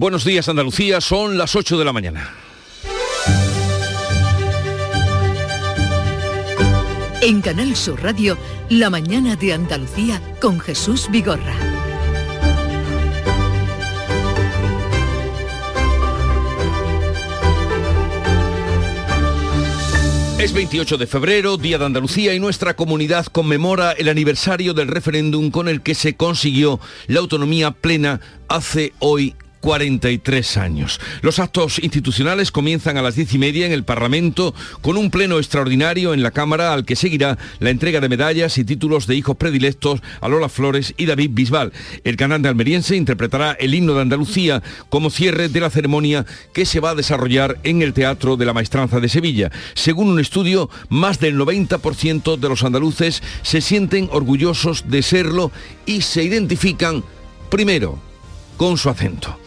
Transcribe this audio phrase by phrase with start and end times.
[0.00, 2.32] Buenos días Andalucía, son las 8 de la mañana.
[7.20, 8.38] En Canal Sur Radio,
[8.70, 11.54] La mañana de Andalucía con Jesús Vigorra.
[20.38, 25.50] Es 28 de febrero, Día de Andalucía, y nuestra comunidad conmemora el aniversario del referéndum
[25.50, 31.00] con el que se consiguió la autonomía plena hace hoy 43 años.
[31.22, 35.38] Los actos institucionales comienzan a las diez y media en el Parlamento con un pleno
[35.38, 39.36] extraordinario en la Cámara al que seguirá la entrega de medallas y títulos de hijos
[39.36, 41.72] predilectos a Lola Flores y David Bisbal.
[42.04, 46.80] El cantante almeriense interpretará el himno de Andalucía como cierre de la ceremonia que se
[46.80, 49.50] va a desarrollar en el Teatro de la Maestranza de Sevilla.
[49.74, 55.52] Según un estudio, más del 90% de los andaluces se sienten orgullosos de serlo
[55.86, 57.04] y se identifican
[57.50, 58.09] primero
[58.60, 59.38] con su acento.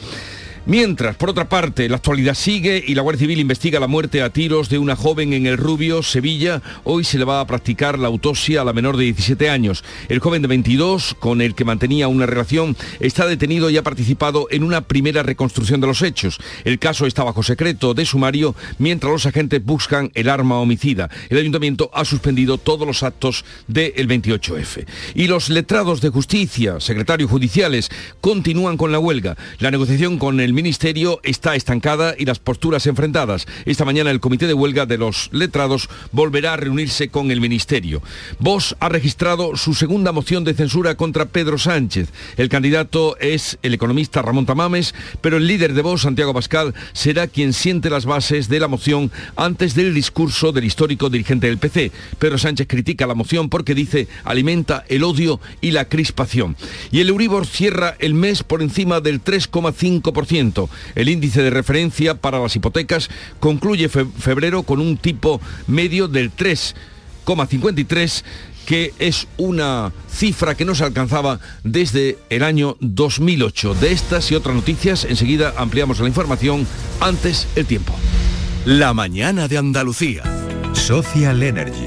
[0.66, 4.30] Mientras, por otra parte, la actualidad sigue y la Guardia Civil investiga la muerte a
[4.30, 6.62] tiros de una joven en El Rubio, Sevilla.
[6.86, 9.84] Hoy se le va a practicar la autopsia a la menor de 17 años.
[10.08, 14.48] El joven de 22, con el que mantenía una relación, está detenido y ha participado
[14.52, 16.40] en una primera reconstrucción de los hechos.
[16.64, 21.10] El caso está bajo secreto de sumario mientras los agentes buscan el arma homicida.
[21.30, 24.86] El ayuntamiento ha suspendido todos los actos del 28F.
[25.14, 29.36] Y los letrados de justicia, secretarios judiciales, continúan con la huelga.
[29.60, 33.48] La negociación con el Ministerio está estancada y las posturas enfrentadas.
[33.66, 38.02] Esta mañana el Comité de Huelga de los Letrados volverá a reunirse con el Ministerio.
[38.40, 42.10] Vox ha registrado su segunda moción de censura contra Pedro Sánchez.
[42.38, 47.28] El candidato es el economista Ramón Tamames, pero el líder de Vox, Santiago Pascal, será
[47.28, 51.92] quien siente las bases de la moción antes del discurso del histórico dirigente del PC.
[52.20, 56.56] Pedro Sánchez critica la moción porque dice alimenta el odio y la crispación.
[56.92, 60.43] Y el Euribor cierra el mes por encima del 3,5%.
[60.96, 68.24] El índice de referencia para las hipotecas concluye febrero con un tipo medio del 3,53
[68.66, 73.76] que es una cifra que no se alcanzaba desde el año 2008.
[73.76, 76.66] De estas y otras noticias, enseguida ampliamos la información
[77.00, 77.94] antes el tiempo.
[78.66, 80.24] La mañana de Andalucía.
[80.74, 81.86] Social Energy.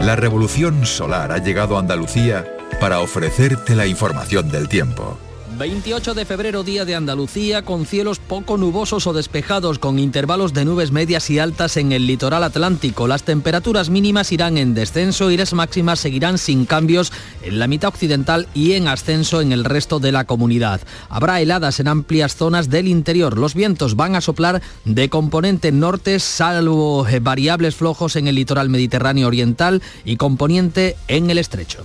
[0.00, 2.46] La revolución solar ha llegado a Andalucía
[2.80, 5.18] para ofrecerte la información del tiempo.
[5.62, 10.64] 28 de febrero, día de Andalucía, con cielos poco nubosos o despejados, con intervalos de
[10.64, 13.06] nubes medias y altas en el litoral atlántico.
[13.06, 17.12] Las temperaturas mínimas irán en descenso y las máximas seguirán sin cambios
[17.44, 20.80] en la mitad occidental y en ascenso en el resto de la comunidad.
[21.08, 23.38] Habrá heladas en amplias zonas del interior.
[23.38, 28.68] Los vientos van a soplar de componente norte, salvo eh, variables flojos en el litoral
[28.68, 31.84] mediterráneo oriental y componente en el estrecho.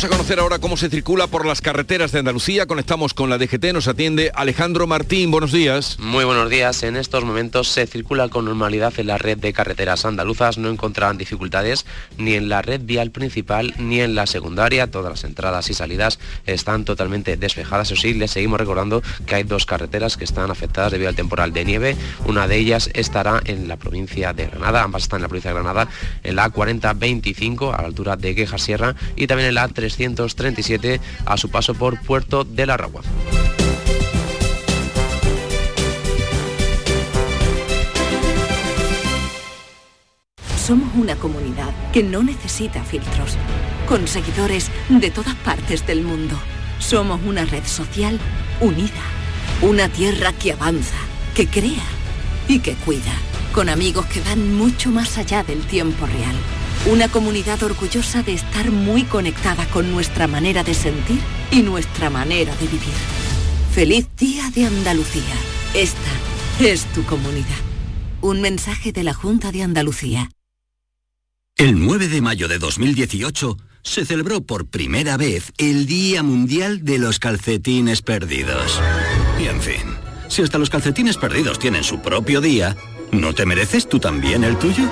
[0.00, 2.64] Vamos a conocer ahora cómo se circula por las carreteras de Andalucía.
[2.64, 5.30] Conectamos con la DGT, nos atiende Alejandro Martín.
[5.30, 5.98] Buenos días.
[5.98, 6.82] Muy buenos días.
[6.84, 10.56] En estos momentos se circula con normalidad en la red de carreteras andaluzas.
[10.56, 11.84] No encontrarán dificultades
[12.16, 14.90] ni en la red vial principal ni en la secundaria.
[14.90, 17.90] Todas las entradas y salidas están totalmente despejadas.
[17.90, 21.52] Eso sí, les seguimos recordando que hay dos carreteras que están afectadas debido al temporal
[21.52, 21.96] de nieve.
[22.24, 24.82] Una de ellas estará en la provincia de Granada.
[24.82, 25.88] Ambas están en la provincia de Granada,
[26.22, 29.64] en la 4025 a la altura de Queja Sierra y también en la
[29.96, 33.02] 337 a su paso por Puerto de la Ragua.
[40.56, 43.36] Somos una comunidad que no necesita filtros,
[43.88, 46.36] con seguidores de todas partes del mundo.
[46.78, 48.18] Somos una red social
[48.60, 49.02] unida,
[49.62, 50.96] una tierra que avanza,
[51.34, 51.82] que crea
[52.46, 53.12] y que cuida,
[53.52, 56.36] con amigos que van mucho más allá del tiempo real
[56.86, 62.54] una comunidad orgullosa de estar muy conectada con nuestra manera de sentir y nuestra manera
[62.56, 62.94] de vivir.
[63.72, 65.34] Feliz Día de Andalucía.
[65.74, 66.10] Esta
[66.60, 67.46] es tu comunidad.
[68.22, 70.30] Un mensaje de la Junta de Andalucía.
[71.56, 76.98] El 9 de mayo de 2018 se celebró por primera vez el Día Mundial de
[76.98, 78.80] los Calcetines Perdidos.
[79.38, 79.96] Y en fin,
[80.28, 82.76] si hasta los calcetines perdidos tienen su propio día,
[83.12, 84.90] ¿no te mereces tú también el tuyo?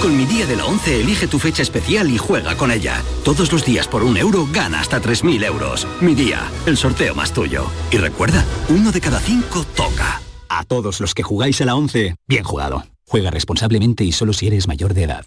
[0.00, 3.02] Con mi día de la 11 elige tu fecha especial y juega con ella.
[3.24, 5.86] Todos los días por un euro gana hasta 3.000 euros.
[6.00, 7.66] Mi día, el sorteo más tuyo.
[7.90, 10.20] Y recuerda, uno de cada cinco toca.
[10.48, 12.84] A todos los que jugáis a la 11, bien jugado.
[13.06, 15.26] Juega responsablemente y solo si eres mayor de edad.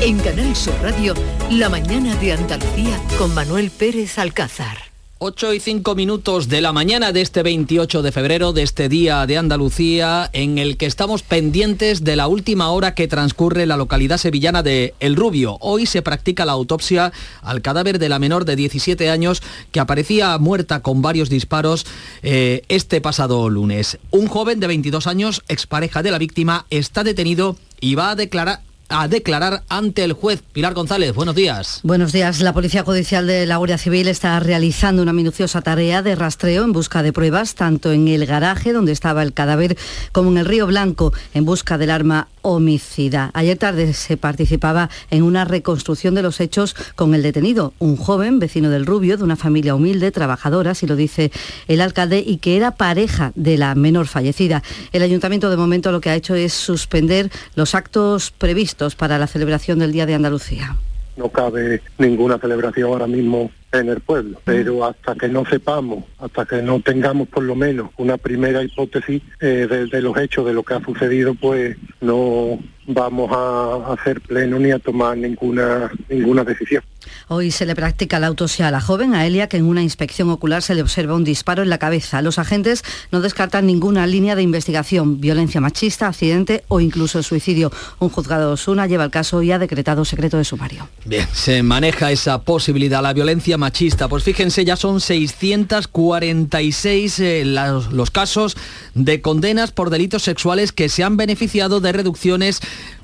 [0.00, 1.14] En Canal Sur Radio,
[1.50, 4.91] La mañana de Andalucía con Manuel Pérez Alcázar.
[5.24, 9.24] 8 y 5 minutos de la mañana de este 28 de febrero, de este día
[9.24, 13.76] de Andalucía, en el que estamos pendientes de la última hora que transcurre en la
[13.76, 15.58] localidad sevillana de El Rubio.
[15.60, 20.36] Hoy se practica la autopsia al cadáver de la menor de 17 años que aparecía
[20.38, 21.86] muerta con varios disparos
[22.24, 23.98] eh, este pasado lunes.
[24.10, 28.62] Un joven de 22 años, expareja de la víctima, está detenido y va a declarar
[28.92, 30.42] a declarar ante el juez.
[30.52, 31.80] Pilar González, buenos días.
[31.82, 32.40] Buenos días.
[32.40, 36.72] La Policía Judicial de la Guardia Civil está realizando una minuciosa tarea de rastreo en
[36.72, 39.78] busca de pruebas, tanto en el garaje donde estaba el cadáver
[40.12, 43.30] como en el Río Blanco, en busca del arma homicida.
[43.34, 48.40] Ayer tarde se participaba en una reconstrucción de los hechos con el detenido, un joven
[48.40, 51.30] vecino del Rubio, de una familia humilde, trabajadora, si lo dice
[51.68, 54.62] el alcalde, y que era pareja de la menor fallecida.
[54.92, 59.26] El ayuntamiento de momento lo que ha hecho es suspender los actos previstos para la
[59.26, 60.76] celebración del Día de Andalucía.
[61.16, 66.44] No cabe ninguna celebración ahora mismo en el pueblo, pero hasta que no sepamos, hasta
[66.44, 70.62] que no tengamos por lo menos una primera hipótesis eh, de, los hechos de lo
[70.62, 76.82] que ha sucedido, pues no vamos a hacer pleno ni a tomar ninguna ninguna decisión.
[77.28, 80.30] Hoy se le practica la autopsia a la joven, a Elia, que en una inspección
[80.30, 82.22] ocular se le observa un disparo en la cabeza.
[82.22, 87.72] Los agentes no descartan ninguna línea de investigación, violencia machista, accidente o incluso suicidio.
[87.98, 90.88] Un juzgado de Osuna lleva el caso y ha decretado secreto de sumario.
[91.04, 94.08] Bien, se maneja esa posibilidad, la violencia machista.
[94.08, 98.56] Pues fíjense, ya son 646 eh, los casos
[98.94, 102.60] de condenas por delitos sexuales que se han beneficiado de reducciones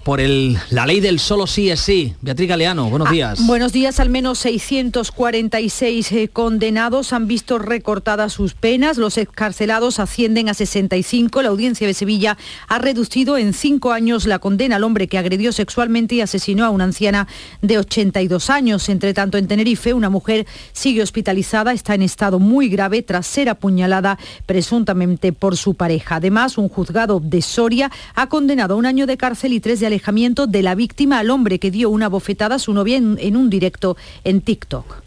[0.09, 2.15] por el, la ley del solo sí es sí.
[2.23, 3.47] Beatriz Galeano, buenos ah, días.
[3.47, 4.01] buenos días.
[4.01, 8.97] Al menos 646 eh, condenados han visto recortadas sus penas.
[8.97, 11.43] Los excarcelados ascienden a 65.
[11.43, 12.39] La audiencia de Sevilla
[12.69, 16.71] ha reducido en cinco años la condena al hombre que agredió sexualmente y asesinó a
[16.71, 17.29] una anciana
[17.61, 18.89] de 82 años.
[18.89, 23.51] Entre tanto, en Tenerife, una mujer sigue hospitalizada, está en estado muy grave tras ser
[23.51, 26.17] apuñalada presuntamente por su pareja.
[26.17, 29.87] Además, un juzgado de Soria ha condenado a un año de cárcel y tres de
[29.87, 33.49] alejamiento de la víctima al hombre que dio una bofetada a su novia en, un
[33.49, 35.03] directo en TikTok.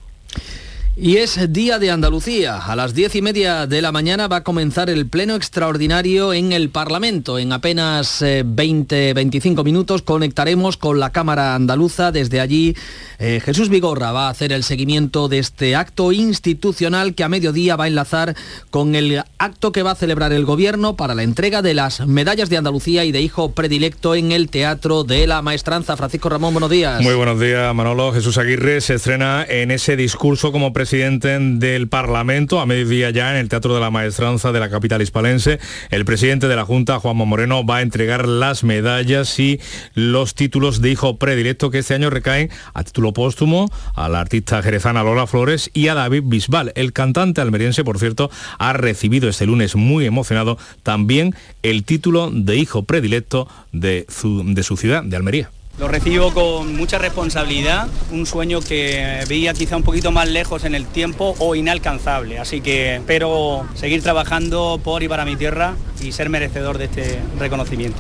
[0.98, 2.58] Y es Día de Andalucía.
[2.58, 6.52] A las diez y media de la mañana va a comenzar el pleno extraordinario en
[6.52, 7.40] el Parlamento.
[7.40, 12.12] En apenas 20-25 eh, minutos conectaremos con la Cámara Andaluza.
[12.12, 12.76] Desde allí,
[13.20, 17.78] eh, Jesús Vigorra va a hacer el seguimiento de este acto institucional que a mediodía
[17.78, 18.36] va a enlazar
[18.70, 22.50] con el acto que va a celebrar el Gobierno para la entrega de las medallas
[22.50, 25.96] de Andalucía y de hijo predilecto en el Teatro de la Maestranza.
[25.96, 27.02] Francisco Ramón, buenos días.
[27.02, 28.12] Muy buenos días, Manolo.
[28.12, 33.38] Jesús Aguirre se estrena en ese discurso como presidente del Parlamento a mediodía ya en
[33.38, 35.58] el Teatro de la Maestranza de la capital hispalense.
[35.90, 39.62] El presidente de la Junta, Juanma Moreno, va a entregar las medallas y
[39.94, 44.62] los títulos de hijo predilecto que este año recaen a título póstumo a la artista
[44.62, 46.74] jerezana Lola Flores y a David Bisbal.
[46.76, 48.30] El cantante almeriense, por cierto,
[48.60, 51.34] ha recibido este lunes muy emocionado también
[51.64, 55.52] el título de hijo predilecto de de su ciudad, de Almería.
[55.80, 60.76] Lo recibo con mucha responsabilidad, un sueño que veía quizá un poquito más lejos en
[60.76, 62.38] el tiempo o inalcanzable.
[62.38, 67.20] Así que espero seguir trabajando por y para mi tierra y ser merecedor de este
[67.40, 68.00] reconocimiento.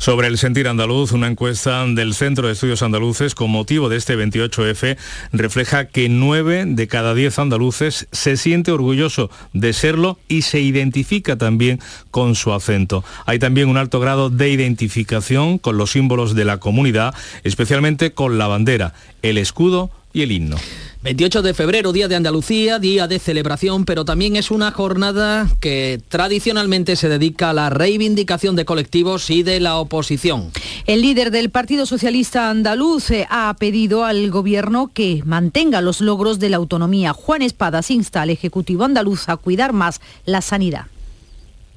[0.00, 4.16] Sobre el sentir andaluz, una encuesta del Centro de Estudios Andaluces con motivo de este
[4.16, 4.96] 28F
[5.30, 11.36] refleja que 9 de cada 10 andaluces se siente orgulloso de serlo y se identifica
[11.36, 13.04] también con su acento.
[13.26, 18.38] Hay también un alto grado de identificación con los símbolos de la comunidad, especialmente con
[18.38, 20.56] la bandera, el escudo y el himno.
[21.02, 25.98] 28 de febrero, Día de Andalucía, día de celebración, pero también es una jornada que
[26.10, 30.50] tradicionalmente se dedica a la reivindicación de colectivos y de la oposición.
[30.84, 36.38] El líder del Partido Socialista Andaluz eh, ha pedido al Gobierno que mantenga los logros
[36.38, 37.14] de la autonomía.
[37.14, 40.88] Juan Espadas insta al Ejecutivo andaluz a cuidar más la sanidad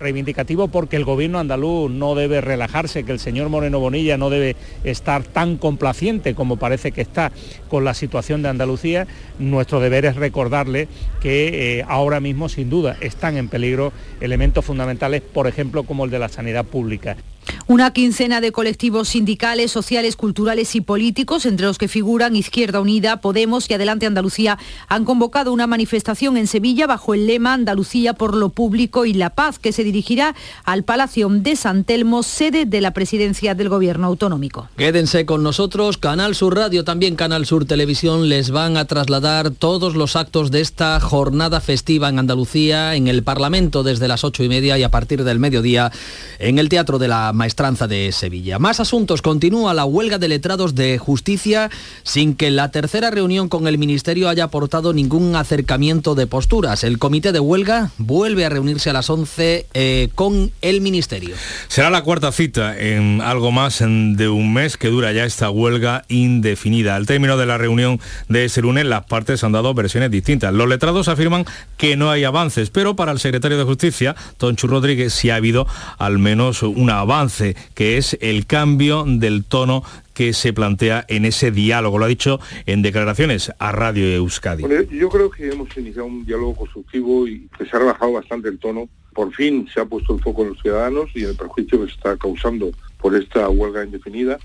[0.04, 4.56] reivindicativo porque el gobierno andaluz no debe relajarse, que el señor Moreno Bonilla no debe
[4.84, 7.32] estar tan complaciente como parece que está
[7.70, 9.08] con la situación de Andalucía.
[9.40, 10.88] Nuestro deber es recordarle
[11.22, 13.92] que eh, ahora mismo sin duda están en peligro
[14.22, 17.18] elementos fundamentales, por ejemplo, como el de la sanidad pública.
[17.66, 23.22] Una quincena de colectivos sindicales, sociales, culturales y políticos, entre los que figuran Izquierda Unida,
[23.22, 24.58] Podemos y Adelante Andalucía,
[24.90, 29.30] han convocado una manifestación en Sevilla bajo el lema Andalucía por lo público y la
[29.30, 34.08] paz, que se dirigirá al Palacio de San Telmo, sede de la presidencia del Gobierno
[34.08, 34.68] autonómico.
[34.76, 39.96] Quédense con nosotros, Canal Sur Radio, también Canal Sur Televisión, les van a trasladar todos
[39.96, 44.50] los actos de esta jornada festiva en Andalucía, en el Parlamento desde las ocho y
[44.50, 45.92] media y a partir del mediodía
[46.40, 48.58] en el Teatro de la Maestranza de Sevilla.
[48.58, 51.70] Más asuntos, continúa la huelga de letrados de justicia
[52.02, 56.84] sin que la tercera reunión con el Ministerio haya aportado ningún acercamiento de posturas.
[56.84, 61.36] El comité de huelga vuelve a reunirse a las 11 eh, con el Ministerio.
[61.68, 66.06] Será la cuarta cita en algo más de un mes que dura ya esta huelga
[66.08, 66.96] indefinida.
[66.96, 70.52] Al término de la reunión de ese lunes, las partes han dado versiones distintas.
[70.56, 71.46] Los letrados afirman
[71.78, 75.68] que no hay avances, pero para el secretario de Justicia, Tonchu Rodríguez, sí ha habido
[76.00, 77.43] al menos un avance,
[77.74, 79.84] que es el cambio del tono
[80.14, 81.98] que se plantea en ese diálogo.
[81.98, 84.64] Lo ha dicho en declaraciones a Radio Euskadi.
[84.92, 88.60] yo creo que hemos iniciado un diálogo constructivo y que se ha rebajado bastante el
[88.60, 88.88] tono.
[89.14, 91.88] Por fin se ha puesto el foco en los ciudadanos y en el perjuicio que
[91.88, 94.40] se está causando por esta huelga indefinida.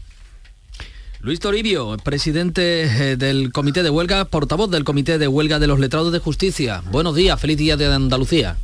[1.21, 5.81] Luis Toribio, presidente eh, del Comité de Huelga, portavoz del Comité de Huelga de los
[5.81, 6.83] Letrados de Justicia.
[6.93, 8.57] Buenos días, feliz día de Andalucía.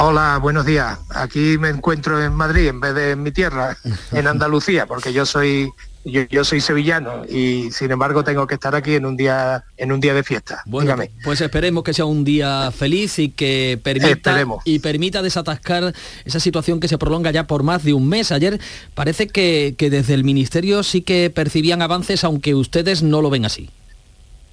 [0.00, 0.96] Hola, buenos días.
[1.10, 3.76] Aquí me encuentro en Madrid en vez de en mi tierra,
[4.12, 5.72] en Andalucía, porque yo soy
[6.04, 9.98] yo, soy sevillano y sin embargo tengo que estar aquí en un día en un
[9.98, 10.62] día de fiesta.
[10.66, 15.92] Bueno, pues esperemos que sea un día feliz y que permita y permita desatascar
[16.24, 18.30] esa situación que se prolonga ya por más de un mes.
[18.30, 18.60] Ayer
[18.94, 23.68] parece que, desde el ministerio sí que percibían avances, aunque ustedes no lo ven así.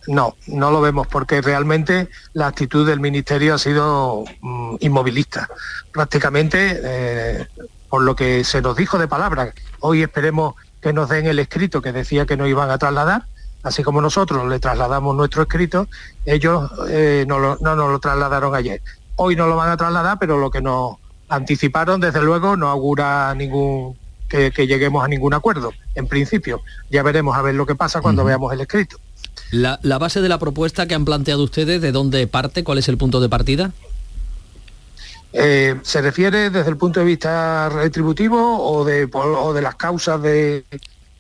[0.07, 5.49] No, no lo vemos porque realmente la actitud del ministerio ha sido mm, inmovilista.
[5.91, 7.47] Prácticamente, eh,
[7.89, 11.81] por lo que se nos dijo de palabra, hoy esperemos que nos den el escrito
[11.81, 13.25] que decía que no iban a trasladar,
[13.63, 15.87] así como nosotros le trasladamos nuestro escrito,
[16.25, 18.81] ellos eh, no, nos lo trasladaron ayer.
[19.15, 20.97] Hoy no lo van a trasladar, pero lo que nos
[21.29, 23.97] anticiparon, desde luego, no augura ningún
[24.27, 26.61] que, lleguemos a ningún acuerdo, en principio.
[26.89, 28.97] Ya veremos a ver lo que pasa cuando veamos el escrito.
[29.51, 32.63] La, la, base de la propuesta que han planteado ustedes, ¿de dónde parte?
[32.63, 33.71] ¿Cuál es el punto de partida?
[35.37, 40.63] Eh, ¿Se refiere desde el punto de vista retributivo o de, de las causas de,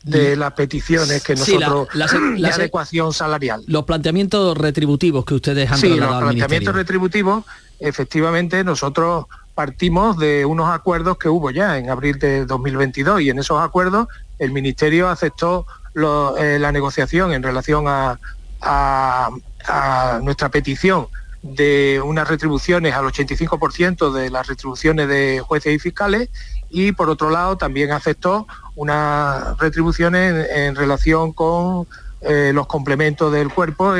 [0.05, 2.05] las peticiones que nosotros la,
[2.49, 3.63] adecuación salarial.
[3.67, 7.43] Los planteamientos retributivos que ustedes han sí, los planteamientos retributivos,
[7.79, 13.39] efectivamente, nosotros partimos de unos acuerdos que hubo ya en abril de 2022 y en
[13.39, 14.07] esos acuerdos
[14.39, 15.65] el Ministerio aceptó
[15.95, 18.19] eh, la negociación en relación a
[20.21, 21.07] nuestra petición
[21.53, 26.29] de unas retribuciones al 85% de las retribuciones de jueces y fiscales
[26.71, 31.87] y por otro lado también aceptó unas retribuciones en, relación con
[32.21, 33.93] eh, los complementos del cuerpo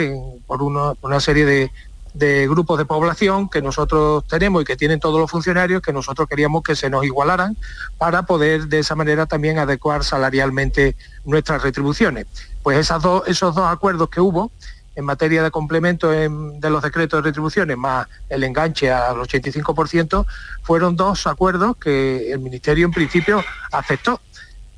[0.48, 1.72] por una, serie de,
[2.16, 6.28] de, grupos de población que nosotros tenemos y que tienen todos los funcionarios que nosotros
[6.28, 7.58] queríamos que se nos igualaran
[7.98, 10.96] para poder de esa manera también adecuar salarialmente
[11.26, 12.26] nuestras retribuciones.
[12.64, 14.52] Pues esos dos acuerdos que hubo
[14.96, 20.26] en materia de complemento de los decretos de retribuciones más el enganche al 85%,
[20.64, 24.22] fueron dos acuerdos que el Ministerio en principio aceptó,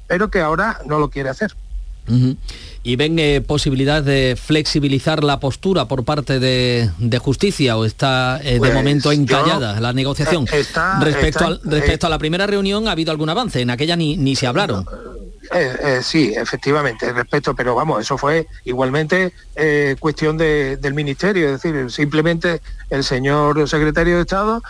[0.08, 1.56] pero que ahora no lo quiere hacer.
[2.84, 8.54] ¿Y ven eh, posibilidad de flexibilizar la postura por parte de, justicia o está eh,
[8.54, 10.48] de pues momento encallada la negociación?
[11.02, 13.62] respecto, respecto a la primera reunión, ¿ha habido algún avance?
[13.62, 14.86] En aquella ni, ni se hablaron.
[15.54, 21.62] Eh, eh, sí, efectivamente, respeto, pero vamos, eso fue igualmente eh, cuestión del ministerio, es
[21.62, 24.62] decir, simplemente el señor secretario de Estado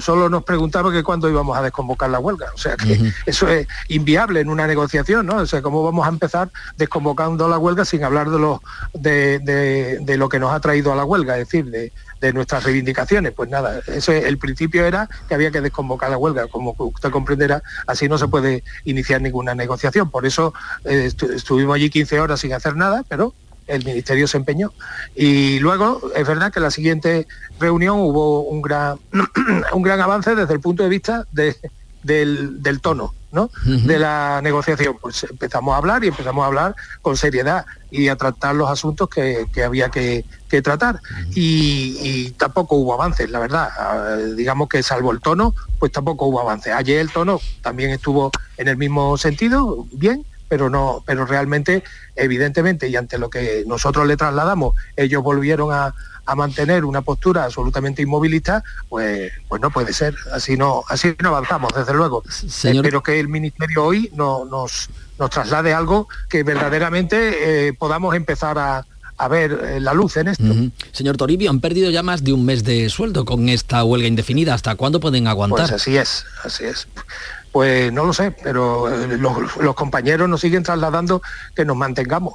[0.00, 3.66] solo nos preguntaba que cuándo íbamos a desconvocar la huelga, o sea que eso es
[3.88, 5.36] inviable en una negociación, ¿no?
[5.36, 8.62] O sea, cómo vamos a empezar desconvocando la huelga sin hablar de lo,
[8.94, 13.32] de lo que nos ha traído a la huelga, es decir, de, de nuestras reivindicaciones.
[13.32, 16.46] Pues nada, eso el principio era que había que desconvocar la huelga.
[16.48, 20.10] Como usted comprenderá, así no se puede iniciar ninguna negociación.
[20.10, 23.34] Por eso eh, estuvimos allí 15 horas sin hacer nada, pero
[23.66, 24.72] el ministerio se empeñó.
[25.14, 27.26] Y luego es verdad que en la siguiente
[27.60, 28.98] reunión hubo un gran,
[29.72, 31.26] un gran avance desde el punto de vista
[32.02, 34.96] del, del tono de la negociación.
[35.00, 39.08] Pues empezamos a hablar y empezamos a hablar con seriedad y a tratar los asuntos
[39.08, 40.24] que, había que,
[40.62, 41.00] tratar.
[41.34, 43.68] y, tampoco hubo avances, la verdad.
[43.78, 46.72] Ah, digamos que salvo el tono, pues tampoco hubo avances.
[46.72, 51.84] Ayer el tono también estuvo en el mismo sentido, bien, pero no, pero realmente,
[52.16, 55.94] evidentemente, y ante lo que nosotros le trasladamos, ellos volvieron a,
[56.28, 60.14] a mantener una postura absolutamente inmovilista, pues, pues no puede ser.
[60.30, 62.22] Así no, así no avanzamos, desde luego.
[62.26, 68.58] Espero que el Ministerio hoy no, nos, nos traslade algo que verdaderamente eh, podamos empezar
[68.58, 68.84] a,
[69.16, 70.44] a ver eh, la luz en esto.
[70.92, 74.52] Señor Toribio, han perdido ya más de un mes de sueldo con esta huelga indefinida.
[74.52, 75.60] ¿Hasta cuándo pueden aguantar?
[75.60, 76.88] Pues así es, así es.
[77.52, 81.22] Pues no lo sé, pero eh, los, los compañeros nos siguen trasladando
[81.56, 82.34] que nos mantengamos,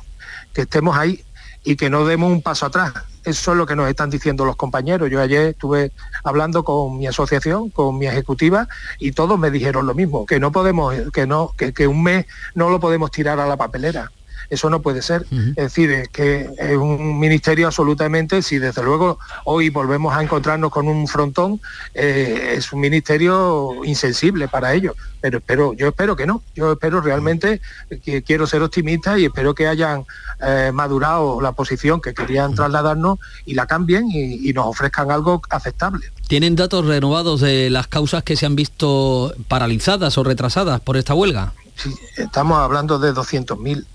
[0.51, 1.23] que estemos ahí
[1.63, 2.91] y que no demos un paso atrás.
[3.23, 5.09] Eso es lo que nos están diciendo los compañeros.
[5.09, 5.91] Yo ayer estuve
[6.23, 8.67] hablando con mi asociación, con mi ejecutiva,
[8.99, 12.25] y todos me dijeron lo mismo, que no podemos, que no, que, que un mes
[12.55, 14.11] no lo podemos tirar a la papelera.
[14.49, 15.25] Eso no puede ser.
[15.31, 20.71] Es decir, es que es un ministerio absolutamente, si desde luego hoy volvemos a encontrarnos
[20.71, 21.59] con un frontón,
[21.93, 24.95] eh, es un ministerio insensible para ello.
[25.21, 26.43] Pero espero, yo espero que no.
[26.55, 27.61] Yo espero realmente
[28.03, 30.05] que quiero ser optimista y espero que hayan
[30.45, 35.41] eh, madurado la posición que querían trasladarnos y la cambien y, y nos ofrezcan algo
[35.49, 36.11] aceptable.
[36.27, 41.13] ¿Tienen datos renovados de las causas que se han visto paralizadas o retrasadas por esta
[41.13, 41.53] huelga?
[41.75, 43.85] Sí, estamos hablando de 200.000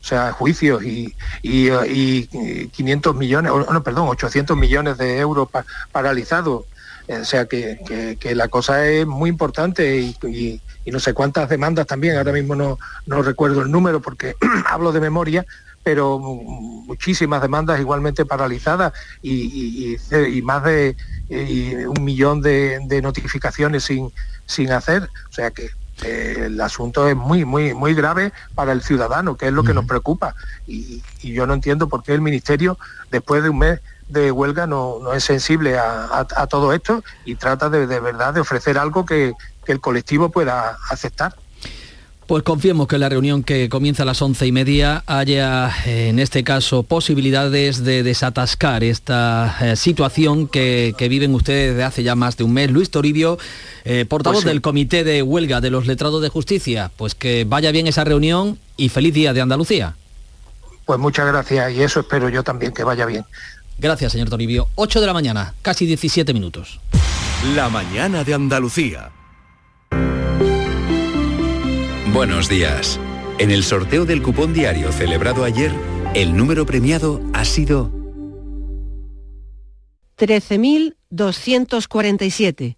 [0.00, 5.50] o sea, juicios y, y, y 500 millones, o, no, perdón, 800 millones de euros
[5.50, 6.64] pa, paralizados.
[7.08, 11.48] O sea que, que, la cosa es muy importante y, y, y, no sé cuántas
[11.48, 14.34] demandas también, ahora mismo no, no recuerdo el número porque
[14.66, 15.46] hablo de memoria,
[15.82, 19.96] pero muchísimas demandas igualmente paralizadas y,
[20.42, 20.96] más de
[21.86, 24.12] un millón de, de notificaciones sin,
[24.44, 25.08] sin hacer.
[25.30, 25.70] O sea que
[26.02, 29.74] eh, el asunto es muy, muy, muy grave para el ciudadano, que es lo que
[29.74, 30.34] nos preocupa.
[30.66, 32.78] Y, y, yo no entiendo por qué el Ministerio,
[33.10, 37.02] después de un mes de huelga, no, no es sensible a, a, a, todo esto
[37.24, 41.34] y trata de, de verdad de ofrecer algo que, que el colectivo pueda aceptar.
[42.28, 46.18] Pues confiemos que en la reunión que comienza a las once y media haya, en
[46.18, 52.16] este caso, posibilidades de desatascar esta eh, situación que, que, viven ustedes desde hace ya
[52.16, 52.70] más de un mes.
[52.70, 53.38] Luis Toribio,
[53.86, 54.48] eh, portavoz pues sí.
[54.50, 58.58] del Comité de Huelga de los Letrados de Justicia, pues que vaya bien esa reunión
[58.76, 59.96] y feliz día de Andalucía.
[60.84, 63.24] Pues muchas gracias y eso espero yo también, que vaya bien.
[63.78, 64.68] Gracias, señor Toribio.
[64.74, 66.78] 8 de la mañana, casi 17 minutos.
[67.54, 69.12] La mañana de Andalucía.
[72.18, 72.98] Buenos días.
[73.38, 75.70] En el sorteo del cupón diario celebrado ayer,
[76.14, 77.92] el número premiado ha sido
[80.18, 82.76] 13.247.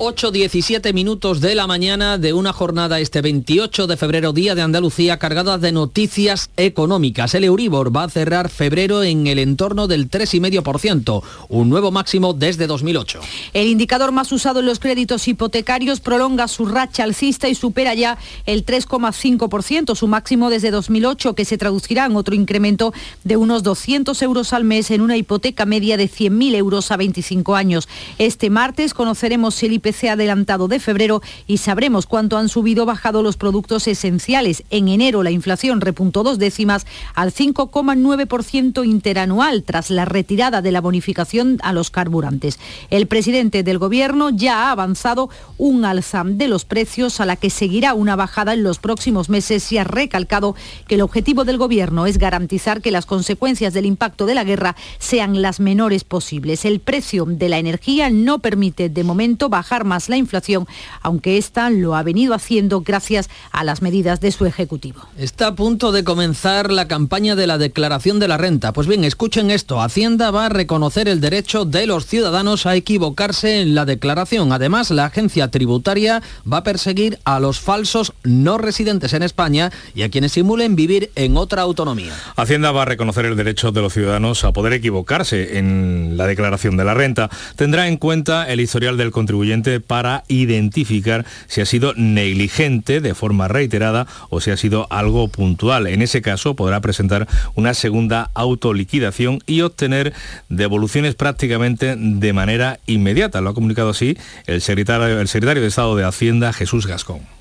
[0.03, 5.19] 8.17 minutos de la mañana de una jornada este 28 de febrero, Día de Andalucía,
[5.19, 7.35] cargada de noticias económicas.
[7.35, 12.65] El Euribor va a cerrar febrero en el entorno del 3,5%, un nuevo máximo desde
[12.65, 13.19] 2008.
[13.53, 18.17] El indicador más usado en los créditos hipotecarios prolonga su racha alcista y supera ya
[18.47, 22.91] el 3,5%, su máximo desde 2008, que se traducirá en otro incremento
[23.23, 27.55] de unos 200 euros al mes en una hipoteca media de 100.000 euros a 25
[27.55, 27.87] años.
[28.17, 32.83] Este martes conoceremos si el IPC IPC adelantado de febrero y sabremos cuánto han subido
[32.83, 34.63] o bajado los productos esenciales.
[34.69, 40.81] En enero la inflación repuntó dos décimas al 5,9% interanual tras la retirada de la
[40.81, 42.59] bonificación a los carburantes.
[42.89, 47.49] El presidente del gobierno ya ha avanzado un alza de los precios a la que
[47.49, 50.55] seguirá una bajada en los próximos meses y ha recalcado
[50.87, 54.75] que el objetivo del gobierno es garantizar que las consecuencias del impacto de la guerra
[54.99, 56.65] sean las menores posibles.
[56.65, 60.67] El precio de la energía no permite de momento bajar más la inflación,
[61.01, 65.01] aunque esta lo ha venido haciendo gracias a las medidas de su Ejecutivo.
[65.17, 68.73] Está a punto de comenzar la campaña de la declaración de la renta.
[68.73, 69.81] Pues bien, escuchen esto.
[69.81, 74.51] Hacienda va a reconocer el derecho de los ciudadanos a equivocarse en la declaración.
[74.51, 80.03] Además, la agencia tributaria va a perseguir a los falsos no residentes en España y
[80.03, 82.13] a quienes simulen vivir en otra autonomía.
[82.35, 86.77] Hacienda va a reconocer el derecho de los ciudadanos a poder equivocarse en la declaración
[86.77, 87.29] de la renta.
[87.55, 93.47] Tendrá en cuenta el historial del contribuyente para identificar si ha sido negligente de forma
[93.47, 95.87] reiterada o si ha sido algo puntual.
[95.87, 100.13] En ese caso podrá presentar una segunda autoliquidación y obtener
[100.49, 103.41] devoluciones prácticamente de manera inmediata.
[103.41, 107.40] Lo ha comunicado así el secretario, el secretario de Estado de Hacienda, Jesús Gascón.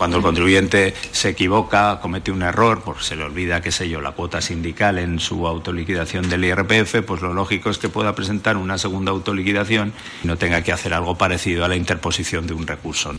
[0.00, 4.00] Cuando el contribuyente se equivoca, comete un error, porque se le olvida, qué sé yo,
[4.00, 8.56] la cuota sindical en su autoliquidación del IRPF, pues lo lógico es que pueda presentar
[8.56, 9.92] una segunda autoliquidación
[10.24, 13.14] y no tenga que hacer algo parecido a la interposición de un recurso.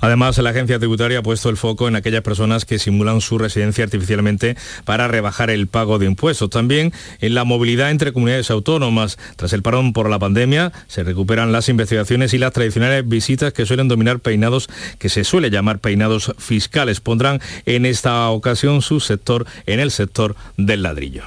[0.00, 3.84] Además, la agencia tributaria ha puesto el foco en aquellas personas que simulan su residencia
[3.84, 6.48] artificialmente para rebajar el pago de impuestos.
[6.48, 9.18] También en la movilidad entre comunidades autónomas.
[9.36, 13.66] Tras el parón por la pandemia, se recuperan las investigaciones y las tradicionales visitas que
[13.66, 17.00] suelen dominar peinados, que se suele llamar peinados fiscales.
[17.00, 21.22] Pondrán en esta ocasión su sector en el sector del ladrillo.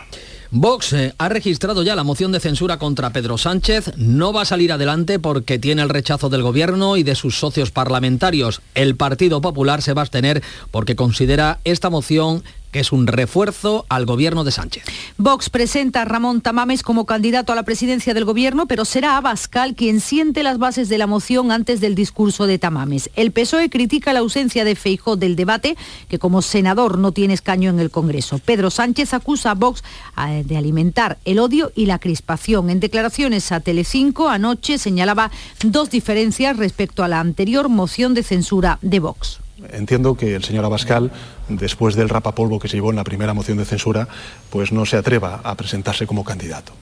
[0.52, 3.92] Vox eh, ha registrado ya la moción de censura contra Pedro Sánchez.
[3.98, 7.72] No va a salir adelante porque tiene el rechazo del gobierno y de sus socios
[7.72, 8.62] parlamentarios.
[8.74, 12.44] El Partido Popular se va a abstener porque considera esta moción
[12.80, 14.84] es un refuerzo al gobierno de Sánchez.
[15.18, 19.76] Vox presenta a Ramón Tamames como candidato a la presidencia del gobierno, pero será Abascal
[19.76, 23.10] quien siente las bases de la moción antes del discurso de Tamames.
[23.16, 25.78] El PSOE critica la ausencia de Feijó del debate,
[26.10, 28.40] que como senador no tiene escaño en el Congreso.
[28.40, 29.84] Pedro Sánchez acusa a Vox
[30.28, 32.70] eh, de alimentar el odio y la crispación.
[32.70, 35.32] En declaraciones a Telecinco anoche señalaba
[35.64, 39.45] dos diferencias respecto a la anterior moción de censura de Vox.
[39.72, 41.12] Entiendo que el señor Abascal,
[41.50, 44.08] después del rapapolvo que se llevó en la primera moción de censura,
[44.50, 46.74] pues no se atreva a presentarse como candidato.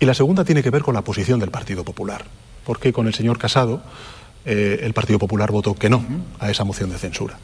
[0.00, 2.24] Y la segunda tiene que ver con la posición del Partido Popular,
[2.64, 3.82] porque con el señor Casado
[4.44, 6.04] eh, el Partido Popular votó que no
[6.38, 7.38] a esa moción de censura.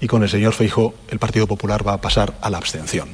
[0.00, 3.08] Y con el señor Feijo el Partido Popular va a pasar a la abstención.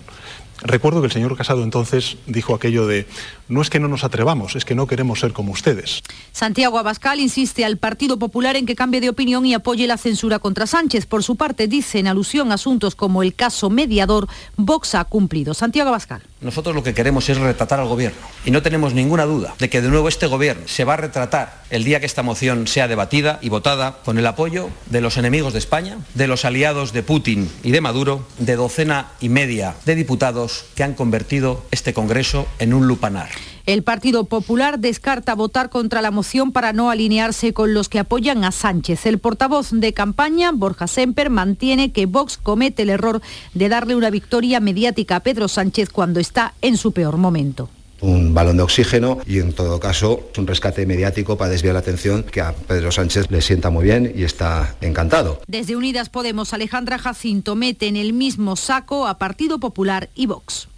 [0.64, 3.06] Recuerdo que el señor Casado entonces dijo aquello de,
[3.48, 6.02] no es que no nos atrevamos, es que no queremos ser como ustedes.
[6.32, 10.38] Santiago Abascal insiste al Partido Popular en que cambie de opinión y apoye la censura
[10.38, 11.06] contra Sánchez.
[11.06, 15.54] Por su parte, dice en alusión a asuntos como el caso mediador, Vox ha cumplido.
[15.54, 16.22] Santiago Abascal.
[16.40, 19.80] Nosotros lo que queremos es retratar al gobierno y no tenemos ninguna duda de que
[19.80, 23.38] de nuevo este gobierno se va a retratar el día que esta moción sea debatida
[23.42, 27.50] y votada con el apoyo de los enemigos de España, de los aliados de Putin
[27.62, 32.74] y de Maduro, de docena y media de diputados que han convertido este Congreso en
[32.74, 33.28] un lupanar.
[33.64, 38.44] El Partido Popular descarta votar contra la moción para no alinearse con los que apoyan
[38.44, 39.06] a Sánchez.
[39.06, 43.22] El portavoz de campaña, Borja Semper, mantiene que Vox comete el error
[43.54, 47.68] de darle una victoria mediática a Pedro Sánchez cuando está en su peor momento
[48.02, 52.24] un balón de oxígeno y en todo caso un rescate mediático para desviar la atención
[52.24, 55.40] que a Pedro Sánchez le sienta muy bien y está encantado.
[55.46, 60.68] Desde Unidas Podemos, Alejandra Jacinto mete en el mismo saco a Partido Popular y Vox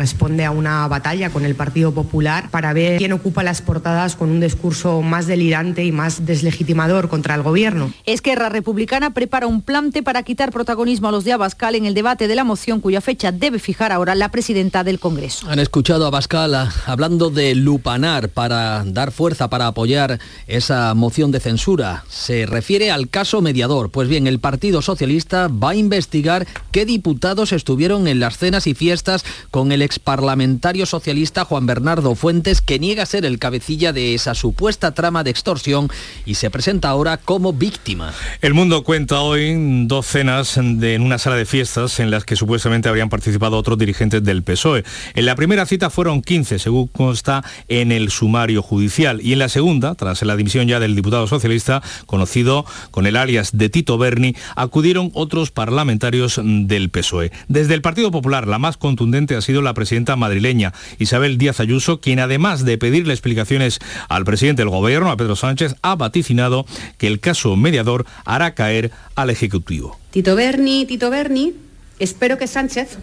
[0.00, 4.30] responde a una batalla con el Partido Popular para ver quién ocupa las portadas con
[4.30, 7.92] un discurso más delirante y más deslegitimador contra el gobierno.
[8.06, 12.28] Esquerra Republicana prepara un plante para quitar protagonismo a los de Abascal en el debate
[12.28, 15.46] de la moción cuya fecha debe fijar ahora la presidenta del Congreso.
[15.50, 21.30] Han escuchado a Abascal ah, hablando de lupanar para dar fuerza para apoyar esa moción
[21.30, 22.04] de censura.
[22.08, 23.90] Se refiere al caso mediador.
[23.90, 28.72] Pues bien, el Partido Socialista va a investigar qué diputados estuvieron en las cenas y
[28.72, 34.34] fiestas con el parlamentario socialista Juan Bernardo Fuentes, que niega ser el cabecilla de esa
[34.34, 35.88] supuesta trama de extorsión
[36.24, 38.12] y se presenta ahora como víctima.
[38.40, 42.88] El mundo cuenta hoy dos cenas en una sala de fiestas en las que supuestamente
[42.88, 44.84] habrían participado otros dirigentes del PSOE.
[45.14, 49.48] En la primera cita fueron 15, según consta en el sumario judicial, y en la
[49.48, 54.36] segunda, tras la dimisión ya del diputado socialista, conocido con el alias de Tito Berni,
[54.56, 57.32] acudieron otros parlamentarios del PSOE.
[57.48, 62.02] Desde el Partido Popular, la más contundente ha sido la presidenta madrileña Isabel Díaz Ayuso,
[62.02, 63.78] quien además de pedirle explicaciones
[64.10, 66.66] al presidente del gobierno, a Pedro Sánchez, ha vaticinado
[66.98, 69.98] que el caso mediador hará caer al Ejecutivo.
[70.10, 71.54] Tito Berni, Tito Berni,
[71.98, 72.98] espero que Sánchez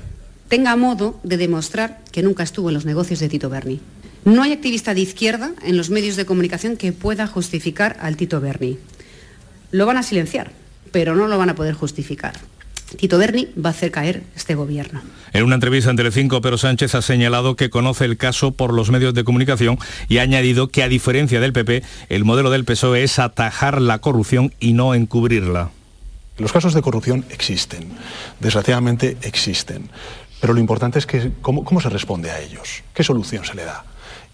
[0.49, 3.79] tenga modo de demostrar que nunca estuvo en los negocios de Tito Berni.
[4.23, 8.39] No hay activista de izquierda en los medios de comunicación que pueda justificar al Tito
[8.39, 8.77] Berni.
[9.71, 10.51] Lo van a silenciar,
[10.91, 12.35] pero no lo van a poder justificar.
[12.95, 15.01] Tito Berni va a hacer caer este gobierno.
[15.33, 18.89] En una entrevista en Telecinco, Pedro Sánchez ha señalado que conoce el caso por los
[18.91, 23.03] medios de comunicación y ha añadido que a diferencia del PP, el modelo del PSOE
[23.03, 25.71] es atajar la corrupción y no encubrirla.
[26.37, 27.89] Los casos de corrupción existen,
[28.39, 29.89] desgraciadamente existen,
[30.39, 33.85] pero lo importante es que cómo, se responde a ellos, qué solución se le da.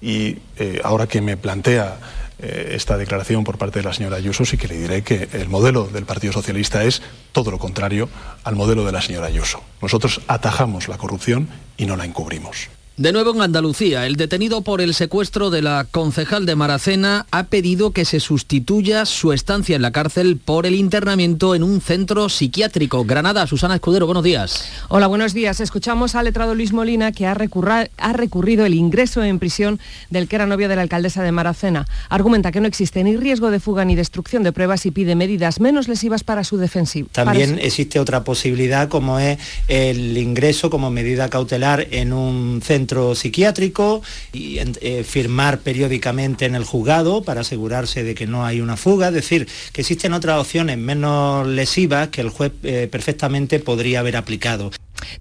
[0.01, 1.97] Y eh, ahora que me plantea
[2.43, 5.85] esta declaración por parte de la señora Ayuso, sí que le diré que el modelo
[5.85, 7.01] del Partido Socialista es
[7.31, 8.09] todo lo contrario
[8.43, 9.61] al modelo de la señora Ayuso.
[9.81, 12.69] Nosotros atajamos la corrupción y no la encubrimos.
[12.95, 17.45] De nuevo en Andalucía, el detenido por el secuestro de la concejal de Maracena ha
[17.45, 22.29] pedido que se sustituya su estancia en la cárcel por el internamiento en un centro
[22.29, 23.03] psiquiátrico.
[23.03, 24.69] Granada, Susana Escudero, buenos días.
[24.89, 25.59] Hola, buenos días.
[25.59, 29.79] Escuchamos al letrado Luis Molina que ha, ha recurrido el ingreso en prisión
[30.11, 31.87] del que era novio de la alcaldesa de Maracena.
[32.09, 35.59] Argumenta que no existe ni riesgo de fuga ni destrucción de pruebas y pide medidas
[35.59, 37.09] menos lesivas para su defensiva.
[37.11, 42.82] También existe otra posibilidad como es el ingreso como medida cautelar en un centro
[43.15, 48.77] psiquiátrico y eh, firmar periódicamente en el juzgado para asegurarse de que no hay una
[48.77, 53.99] fuga, es decir, que existen otras opciones menos lesivas que el juez eh, perfectamente podría
[53.99, 54.71] haber aplicado.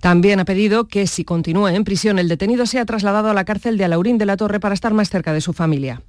[0.00, 3.76] También ha pedido que si continúa en prisión el detenido sea trasladado a la cárcel
[3.76, 6.02] de Alaurín de la Torre para estar más cerca de su familia.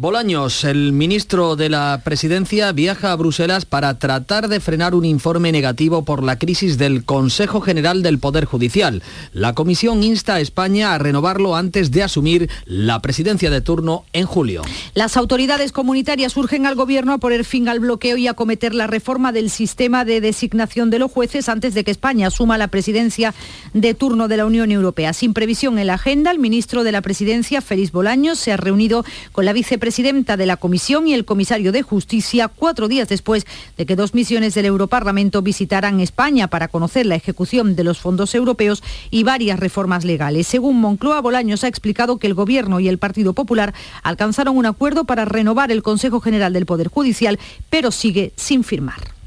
[0.00, 5.50] Bolaños, el ministro de la Presidencia, viaja a Bruselas para tratar de frenar un informe
[5.50, 9.02] negativo por la crisis del Consejo General del Poder Judicial.
[9.32, 14.26] La comisión insta a España a renovarlo antes de asumir la presidencia de turno en
[14.26, 14.62] julio.
[14.94, 18.86] Las autoridades comunitarias urgen al Gobierno a poner fin al bloqueo y a acometer la
[18.86, 23.34] reforma del sistema de designación de los jueces antes de que España asuma la presidencia
[23.74, 25.12] de turno de la Unión Europea.
[25.12, 29.04] Sin previsión en la agenda, el ministro de la Presidencia, Félix Bolaños, se ha reunido
[29.32, 33.46] con la vicepresidenta presidenta de la Comisión y el comisario de Justicia cuatro días después
[33.78, 38.34] de que dos misiones del Europarlamento visitaran España para conocer la ejecución de los fondos
[38.34, 40.46] europeos y varias reformas legales.
[40.46, 43.72] Según Moncloa, Bolaños ha explicado que el Gobierno y el Partido Popular
[44.02, 47.38] alcanzaron un acuerdo para renovar el Consejo General del Poder Judicial,
[47.70, 49.17] pero sigue sin firmar.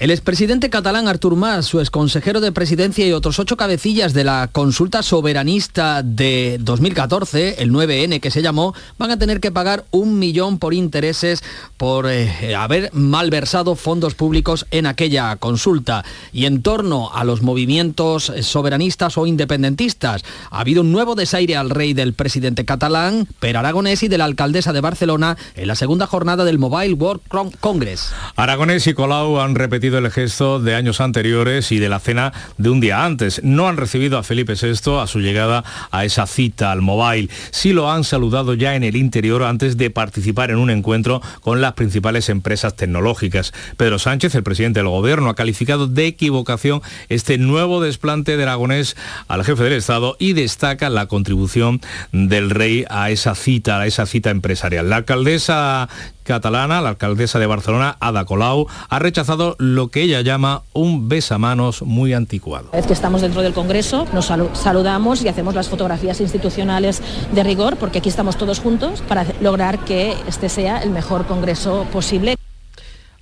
[0.00, 4.48] El expresidente catalán Artur Mas, su exconsejero de presidencia y otros ocho cabecillas de la
[4.52, 10.20] consulta soberanista de 2014, el 9N que se llamó, van a tener que pagar un
[10.20, 11.42] millón por intereses
[11.76, 16.04] por eh, haber malversado fondos públicos en aquella consulta.
[16.32, 21.70] Y en torno a los movimientos soberanistas o independentistas, ha habido un nuevo desaire al
[21.70, 26.06] rey del presidente catalán, Per Aragonés, y de la alcaldesa de Barcelona en la segunda
[26.06, 27.22] jornada del Mobile World
[27.58, 28.12] Congress.
[28.36, 32.68] Aragonés y Colau han repetido el gesto de años anteriores y de la cena de
[32.68, 33.40] un día antes.
[33.42, 37.30] No han recibido a Felipe VI a su llegada a esa cita al Mobile.
[37.50, 41.62] Sí lo han saludado ya en el interior antes de participar en un encuentro con
[41.62, 43.54] las principales empresas tecnológicas.
[43.78, 48.96] Pedro Sánchez, el presidente del gobierno, ha calificado de equivocación este nuevo desplante de Aragonés
[49.28, 51.80] al jefe del Estado y destaca la contribución
[52.12, 54.90] del rey a esa cita, a esa cita empresarial.
[54.90, 55.88] La alcaldesa
[56.28, 61.80] catalana, la alcaldesa de Barcelona, Ada Colau, ha rechazado lo que ella llama un besamanos
[61.82, 62.68] muy anticuado.
[62.74, 67.78] Es que estamos dentro del Congreso, nos saludamos y hacemos las fotografías institucionales de rigor,
[67.78, 72.36] porque aquí estamos todos juntos para lograr que este sea el mejor Congreso posible.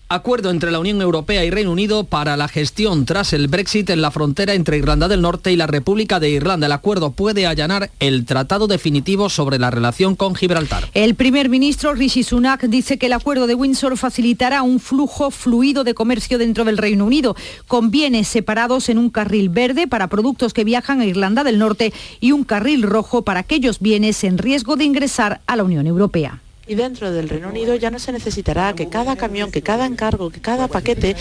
[0.08, 4.00] Acuerdo entre la Unión Europea y Reino Unido para la gestión tras el Brexit en
[4.00, 6.66] la frontera entre Irlanda del Norte y la República de Irlanda.
[6.66, 10.88] El acuerdo puede allanar el tratado definitivo sobre la relación con Gibraltar.
[10.94, 15.82] El primer ministro Rishi Sunak dice que el acuerdo de Windsor facilitará un flujo fluido
[15.82, 17.34] de comercio dentro del Reino Unido,
[17.66, 21.92] con bienes separados en un carril verde para productos que viajan a Irlanda del Norte
[22.20, 26.42] y un carril rojo para aquellos bienes en riesgo de ingresar a la Unión Europea.
[26.68, 30.30] Y dentro del Reino Unido ya no se necesitará que cada camión, que cada encargo,
[30.30, 31.14] que cada paquete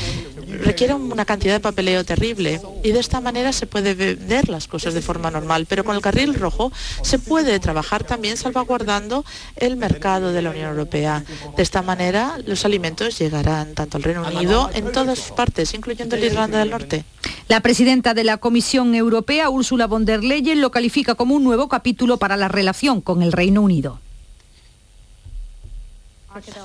[0.64, 2.62] requiera una cantidad de papeleo terrible.
[2.84, 5.66] Y de esta manera se puede vender las cosas de forma normal.
[5.68, 6.72] Pero con el carril rojo
[7.04, 9.24] se puede trabajar también salvaguardando
[9.56, 11.24] el mercado de la Unión Europea.
[11.56, 16.26] De esta manera los alimentos llegarán tanto al Reino Unido en todas partes, incluyendo la
[16.26, 17.06] Irlanda del Norte.
[17.48, 21.70] La presidenta de la Comisión Europea, Ursula von der Leyen, lo califica como un nuevo
[21.70, 24.00] capítulo para la relación con el Reino Unido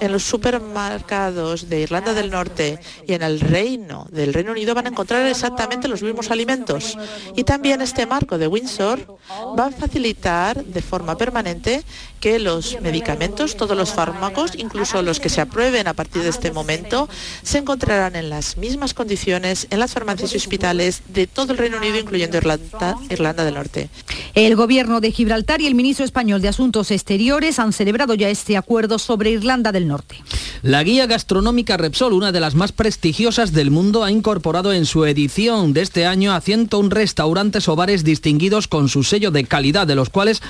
[0.00, 4.86] en los supermercados de Irlanda del Norte y en el Reino del Reino Unido van
[4.86, 6.96] a encontrar exactamente los mismos alimentos.
[7.36, 9.18] Y también este marco de Windsor
[9.58, 11.84] va a facilitar de forma permanente
[12.20, 16.52] que los medicamentos, todos los fármacos, incluso los que se aprueben a partir de este
[16.52, 17.08] momento,
[17.42, 21.78] se encontrarán en las mismas condiciones en las farmacias y hospitales de todo el Reino
[21.78, 23.88] Unido, incluyendo Irlanda, Irlanda del Norte.
[24.34, 28.56] El gobierno de Gibraltar y el ministro español de Asuntos Exteriores han celebrado ya este
[28.56, 30.22] acuerdo sobre Irlanda del Norte.
[30.62, 35.04] La guía gastronómica Repsol, una de las más prestigiosas del mundo, ha incorporado en su
[35.04, 39.86] edición de este año a 101 restaurantes o bares distinguidos con su sello de calidad,
[39.86, 40.42] de los cuales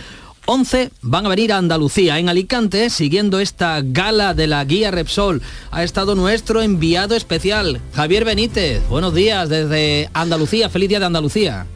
[0.46, 2.18] 11 van a venir a Andalucía.
[2.18, 8.25] En Alicante, siguiendo esta gala de la guía Repsol, ha estado nuestro enviado especial, Javier
[8.25, 8.83] Benítez.
[8.88, 10.68] Buenos días desde Andalucía.
[10.68, 11.66] Feliz día de Andalucía.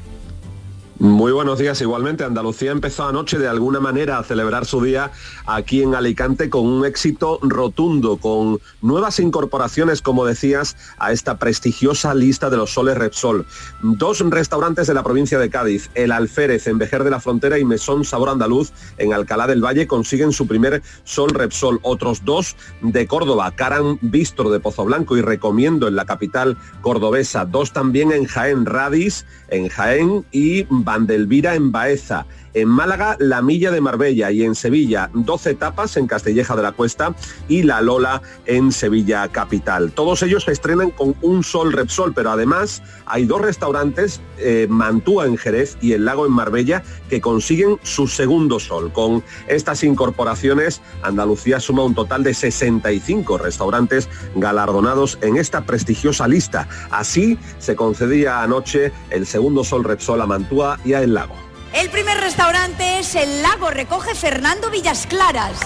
[1.00, 1.80] Muy buenos días.
[1.80, 5.10] Igualmente, Andalucía empezó anoche de alguna manera a celebrar su día
[5.44, 12.14] aquí en Alicante con un éxito rotundo, con nuevas incorporaciones, como decías, a esta prestigiosa
[12.14, 13.44] lista de los soles Repsol.
[13.82, 17.64] Dos restaurantes de la provincia de Cádiz, El Alférez en Vejer de la Frontera y
[17.64, 21.80] Mesón Sabor Andaluz en Alcalá del Valle, consiguen su primer sol Repsol.
[21.82, 27.44] Otros dos de Córdoba, Caran Víctor de Pozo Blanco y Recomiendo en la capital cordobesa.
[27.46, 32.26] Dos también en Jaén, Radis en Jaén y Vandelvira en Baeza.
[32.54, 36.70] En Málaga, La Milla de Marbella y en Sevilla, 12 etapas en Castilleja de la
[36.70, 37.14] Cuesta
[37.48, 39.90] y La Lola en Sevilla Capital.
[39.90, 45.26] Todos ellos se estrenan con un sol Repsol, pero además hay dos restaurantes, eh, Mantúa
[45.26, 48.92] en Jerez y El Lago en Marbella, que consiguen su segundo sol.
[48.92, 56.68] Con estas incorporaciones, Andalucía suma un total de 65 restaurantes galardonados en esta prestigiosa lista.
[56.90, 61.53] Así se concedía anoche el segundo sol Repsol a Mantúa y a El Lago.
[61.74, 65.58] El primer restaurante es El Lago, recoge Fernando Villas Claras.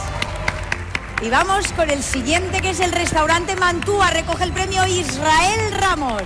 [1.22, 6.22] Y vamos con el siguiente que es el restaurante Mantúa, recoge el premio Israel Ramos.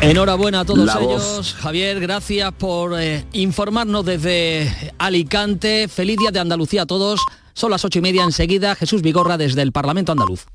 [0.00, 1.22] Enhorabuena a todos La voz.
[1.22, 1.54] ellos.
[1.54, 5.86] Javier, gracias por eh, informarnos desde Alicante.
[5.86, 7.20] Feliz día de Andalucía a todos.
[7.54, 8.74] Son las ocho y media enseguida.
[8.74, 10.46] Jesús Vigorra desde el Parlamento Andaluz.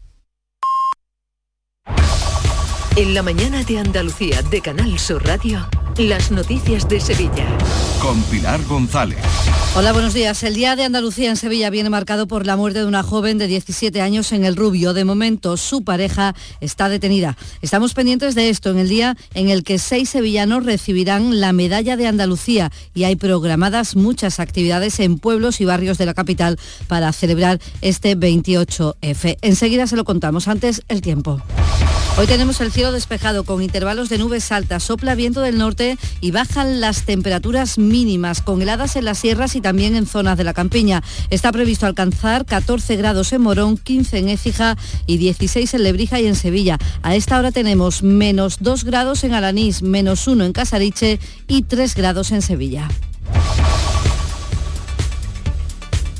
[2.98, 7.46] En la mañana de Andalucía de Canal Sur Radio, las noticias de Sevilla.
[8.02, 9.18] Con Pilar González.
[9.76, 10.42] Hola, buenos días.
[10.44, 13.48] El Día de Andalucía en Sevilla viene marcado por la muerte de una joven de
[13.48, 14.94] 17 años en el Rubio.
[14.94, 17.36] De momento, su pareja está detenida.
[17.62, 21.98] Estamos pendientes de esto en el día en el que seis sevillanos recibirán la medalla
[21.98, 27.12] de Andalucía y hay programadas muchas actividades en pueblos y barrios de la capital para
[27.12, 29.38] celebrar este 28F.
[29.42, 30.48] Enseguida se lo contamos.
[30.48, 31.42] Antes, el tiempo.
[32.18, 36.32] Hoy tenemos el cielo despejado con intervalos de nubes altas, sopla viento del norte y
[36.32, 40.54] bajan las temperaturas mínimas, con heladas en las sierras y también en zonas de la
[40.54, 41.04] campiña.
[41.30, 46.28] Está previsto alcanzar 14 grados en Morón, 15 en Écija y 16 en Lebrija y
[46.28, 46.78] en Sevilla.
[47.04, 51.96] A esta hora tenemos menos 2 grados en Alanís, menos 1 en Casariche y 3
[51.96, 52.88] grados en Sevilla.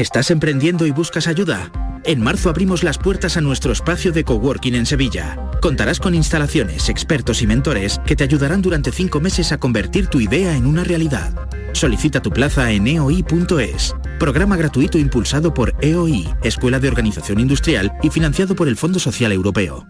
[0.00, 1.70] ¿Estás emprendiendo y buscas ayuda?
[2.04, 5.36] En marzo abrimos las puertas a nuestro espacio de coworking en Sevilla.
[5.60, 10.18] Contarás con instalaciones, expertos y mentores que te ayudarán durante cinco meses a convertir tu
[10.18, 11.34] idea en una realidad.
[11.74, 13.94] Solicita tu plaza en eoi.es.
[14.18, 19.32] Programa gratuito impulsado por EOI, Escuela de Organización Industrial y financiado por el Fondo Social
[19.32, 19.86] Europeo.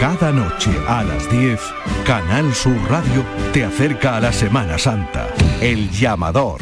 [0.00, 1.60] Cada noche a las 10,
[2.04, 5.28] Canal Sur Radio te acerca a la Semana Santa.
[5.60, 6.60] El llamador.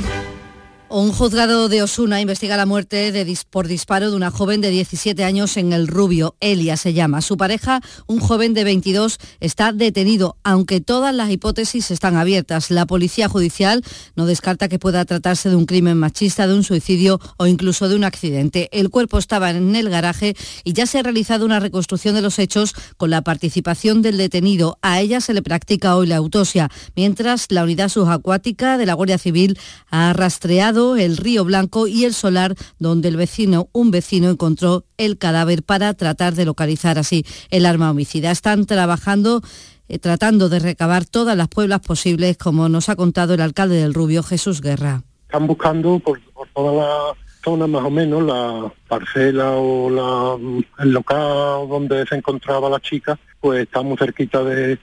[0.96, 5.56] Un juzgado de Osuna investiga la muerte por disparo de una joven de 17 años
[5.56, 6.36] en el Rubio.
[6.38, 7.20] Elia se llama.
[7.20, 12.70] Su pareja, un joven de 22, está detenido, aunque todas las hipótesis están abiertas.
[12.70, 13.82] La policía judicial
[14.14, 17.96] no descarta que pueda tratarse de un crimen machista, de un suicidio o incluso de
[17.96, 18.68] un accidente.
[18.70, 22.38] El cuerpo estaba en el garaje y ya se ha realizado una reconstrucción de los
[22.38, 24.78] hechos con la participación del detenido.
[24.80, 29.18] A ella se le practica hoy la autopsia, mientras la unidad subacuática de la Guardia
[29.18, 29.58] Civil
[29.90, 35.18] ha rastreado el río Blanco y el solar donde el vecino, un vecino encontró el
[35.18, 38.30] cadáver para tratar de localizar así el arma homicida.
[38.30, 39.42] Están trabajando
[39.88, 43.92] eh, tratando de recabar todas las pruebas posibles, como nos ha contado el alcalde del
[43.92, 45.02] Rubio, Jesús Guerra.
[45.26, 50.36] Están buscando por, por toda la zona más o menos, la parcela o la,
[50.82, 54.78] el local donde se encontraba la chica, pues está muy cerquita de,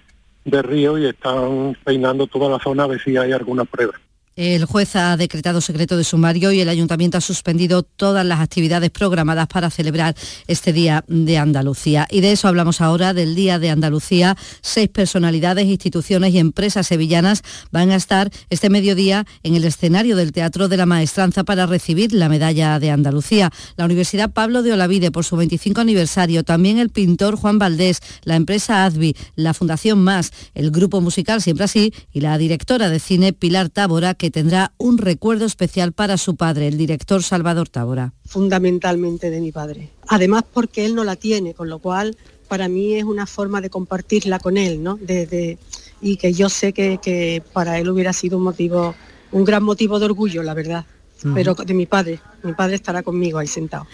[0.45, 3.93] de río y están peinando toda la zona a ver si hay alguna prueba.
[4.37, 8.89] El juez ha decretado secreto de sumario y el ayuntamiento ha suspendido todas las actividades
[8.89, 10.15] programadas para celebrar
[10.47, 12.07] este Día de Andalucía.
[12.09, 14.37] Y de eso hablamos ahora, del Día de Andalucía.
[14.61, 20.31] Seis personalidades, instituciones y empresas sevillanas van a estar este mediodía en el escenario del
[20.31, 23.51] Teatro de la Maestranza para recibir la medalla de Andalucía.
[23.75, 28.37] La Universidad Pablo de Olavide por su 25 aniversario, también el pintor Juan Valdés, la
[28.37, 33.33] empresa Advi, la Fundación Más, el grupo musical Siempre Así y la directora de cine
[33.33, 38.13] Pilar Tábora, que tendrá un recuerdo especial para su padre, el director Salvador Tábora.
[38.23, 39.89] fundamentalmente de mi padre.
[40.07, 42.15] Además porque él no la tiene, con lo cual
[42.47, 44.95] para mí es una forma de compartirla con él, ¿no?
[44.97, 45.57] De,
[46.03, 48.93] y que yo sé que, que, para él hubiera sido un motivo,
[49.31, 50.85] un gran motivo de orgullo, la verdad.
[51.33, 53.87] Pero de mi padre, mi padre estará conmigo ahí sentado.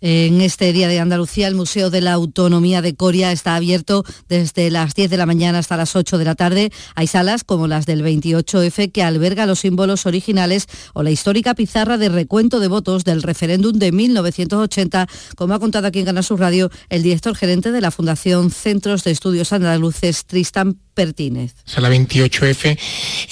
[0.00, 4.70] En este Día de Andalucía, el Museo de la Autonomía de Coria está abierto desde
[4.70, 6.70] las 10 de la mañana hasta las 8 de la tarde.
[6.94, 11.98] Hay salas como las del 28F que alberga los símbolos originales o la histórica pizarra
[11.98, 16.70] de recuento de votos del referéndum de 1980, como ha contado aquí en Canal Radio
[16.90, 21.54] el director gerente de la Fundación Centros de Estudios Andaluces, Tristan Pertínez.
[21.64, 22.76] Sala 28F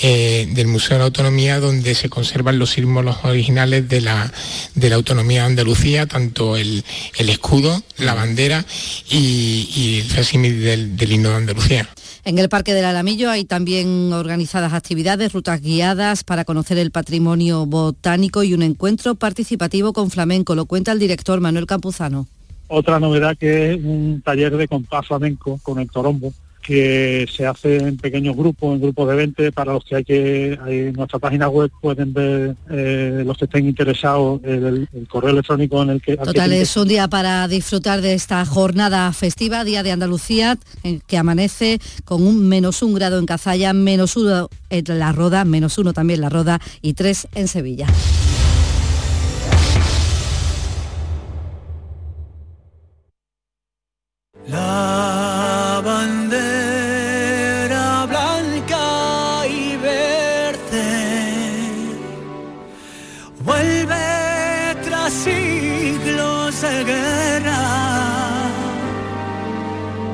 [0.00, 4.32] eh, del Museo de la Autonomía, donde se conservan los símbolos originales de la,
[4.76, 6.84] de la autonomía de Andalucía, tanto el,
[7.18, 8.64] escudo, la bandera
[9.10, 11.88] y, el facsimil del, del himno de Andalucía.
[12.24, 17.66] En el Parque del Alamillo hay también organizadas actividades, rutas guiadas para conocer el patrimonio
[17.66, 20.54] botánico y un encuentro participativo con flamenco.
[20.54, 22.28] Lo cuenta el director Manuel Campuzano.
[22.68, 26.32] Otra novedad que es un taller de compás flamenco con el torombo
[26.66, 30.58] que se hace en pequeños grupos, en grupos de 20, para los que hay que,
[30.66, 35.90] en nuestra página web pueden ver eh, los que estén interesados el, correo electrónico en
[35.90, 36.16] el que...
[36.16, 40.58] Total, es un día para disfrutar de esta jornada festiva, Día de Andalucía,
[41.06, 45.78] que amanece con un menos un grado en Cazalla, menos uno en La Roda, menos
[45.78, 47.86] uno también en La Roda y tres en Sevilla.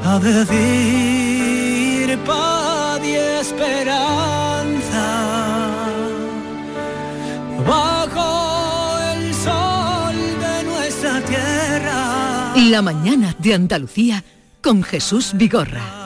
[0.05, 5.07] A decir paz y esperanza
[7.67, 12.53] bajo el sol de nuestra tierra.
[12.57, 14.25] La mañana de Andalucía
[14.61, 16.03] con Jesús Vigorra.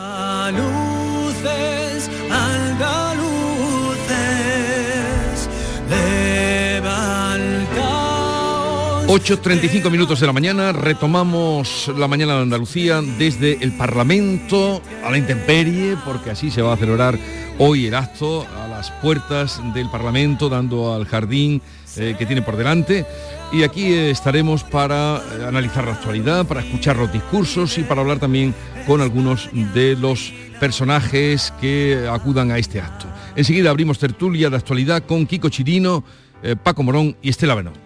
[9.09, 15.17] 8.35 minutos de la mañana, retomamos la mañana de Andalucía desde el Parlamento a la
[15.17, 17.17] intemperie, porque así se va a celebrar
[17.59, 21.63] hoy el acto a las puertas del Parlamento, dando al jardín
[21.97, 23.07] eh, que tiene por delante.
[23.53, 28.19] Y aquí estaremos para eh, analizar la actualidad, para escuchar los discursos y para hablar
[28.19, 28.57] también
[28.89, 33.07] con algunos de los personajes que acudan a este acto.
[33.37, 36.03] Enseguida abrimos tertulia de actualidad con Kiko Chirino,
[36.43, 37.86] eh, Paco Morón y Estela Benó.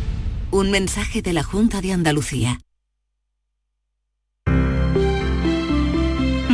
[0.53, 2.59] Un mensaje de la Junta de Andalucía.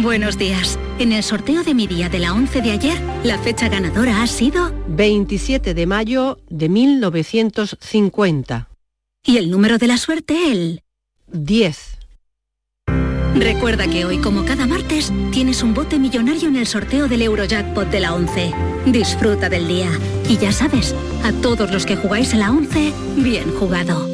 [0.04, 0.78] Buenos días.
[1.00, 4.28] En el sorteo de mi día de la 11 de ayer, la fecha ganadora ha
[4.28, 8.70] sido 27 de mayo de 1950.
[9.24, 10.84] Y el número de la suerte, el
[11.32, 11.97] 10.
[13.40, 17.90] Recuerda que hoy, como cada martes, tienes un bote millonario en el sorteo del Eurojackpot
[17.90, 18.54] de la 11.
[18.88, 19.90] Disfruta del día.
[20.28, 24.08] Y ya sabes, a todos los que jugáis a la 11, bien jugado.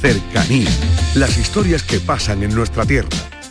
[0.00, 0.70] Cercanía.
[1.14, 3.08] Las historias que pasan en nuestra tierra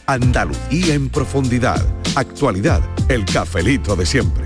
[0.07, 1.83] Andalucía en profundidad.
[2.15, 4.45] Actualidad, el cafelito de siempre.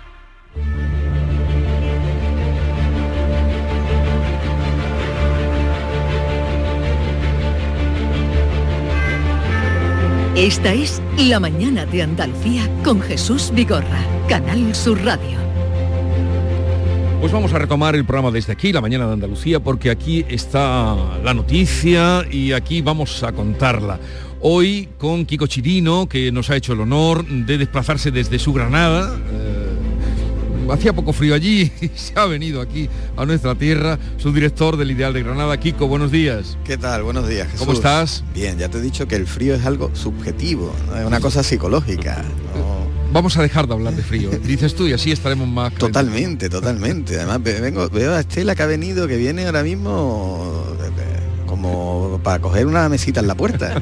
[10.41, 15.37] Esta es La Mañana de Andalucía con Jesús Vigorra, Canal Sur Radio.
[17.19, 20.95] Pues vamos a retomar el programa desde aquí, La Mañana de Andalucía, porque aquí está
[21.23, 23.99] la noticia y aquí vamos a contarla.
[24.39, 29.15] Hoy con Kiko Chirino, que nos ha hecho el honor de desplazarse desde su Granada.
[29.31, 29.50] Eh,
[30.69, 34.91] hacía poco frío allí y se ha venido aquí a nuestra tierra su director del
[34.91, 36.57] Ideal de Granada, Kiko, buenos días.
[36.63, 37.03] ¿Qué tal?
[37.03, 37.59] Buenos días, Jesús.
[37.59, 38.23] ¿Cómo estás?
[38.33, 42.23] Bien, ya te he dicho que el frío es algo subjetivo, es una cosa psicológica.
[43.13, 45.73] Vamos a dejar de hablar de frío, dices tú, y así estaremos más...
[45.73, 47.17] Totalmente, totalmente.
[47.17, 50.65] Además, vengo, veo a Estela que ha venido, que viene ahora mismo
[51.45, 53.81] como para coger una mesita en la puerta.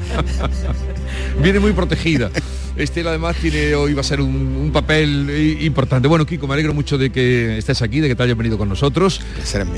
[1.40, 2.30] Viene muy protegida.
[2.82, 6.08] Estela además tiene hoy va a ser un, un papel importante.
[6.08, 8.68] Bueno, Kiko, me alegro mucho de que estés aquí, de que te hayas venido con
[8.68, 9.20] nosotros.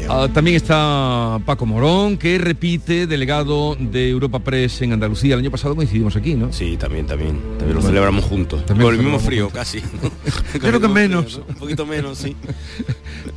[0.08, 5.34] Ah, también está Paco Morón, que repite delegado de Europa Press en Andalucía.
[5.34, 6.52] El año pasado coincidimos aquí, ¿no?
[6.52, 7.38] Sí, también, también.
[7.58, 8.64] También lo celebramos juntos.
[8.66, 9.80] También Con el mismo frío, casi.
[9.80, 11.40] Yo creo que menos.
[11.48, 12.36] Un poquito menos, sí.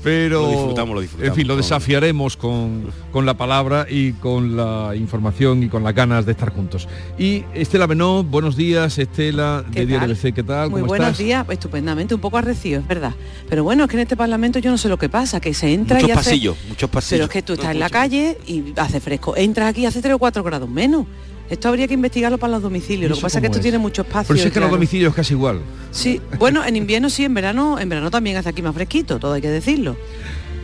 [0.03, 1.29] Pero Lo disfrutamos, lo disfrutamos.
[1.29, 5.93] En fin, lo desafiaremos con, con la palabra y con la información y con las
[5.95, 6.87] ganas de estar juntos.
[7.17, 10.17] Y Estela Benó, buenos días, Estela ¿Qué de Diario tal?
[10.17, 10.69] ABC, ¿qué tal?
[10.69, 11.17] Muy ¿Cómo buenos estás?
[11.19, 13.13] días, estupendamente, un poco arrecido, es verdad.
[13.49, 15.73] Pero bueno, es que en este Parlamento yo no sé lo que pasa, que se
[15.73, 16.29] entra Muchos y hace...
[16.29, 17.11] pasillos, muchos pasillos.
[17.11, 19.35] Pero es que tú estás en la calle y hace fresco.
[19.35, 21.05] Entras aquí y hace 3 o 4 grados menos.
[21.49, 23.09] Esto habría que investigarlo para los domicilios.
[23.09, 23.63] Lo que ¿Eso pasa es que esto es?
[23.63, 24.27] tiene mucho espacio.
[24.29, 25.59] Pero si es que los domicilios es casi igual.
[25.91, 29.33] Sí, bueno, en invierno sí, en verano, en verano también hace aquí más fresquito, todo
[29.33, 29.95] hay que decirlo.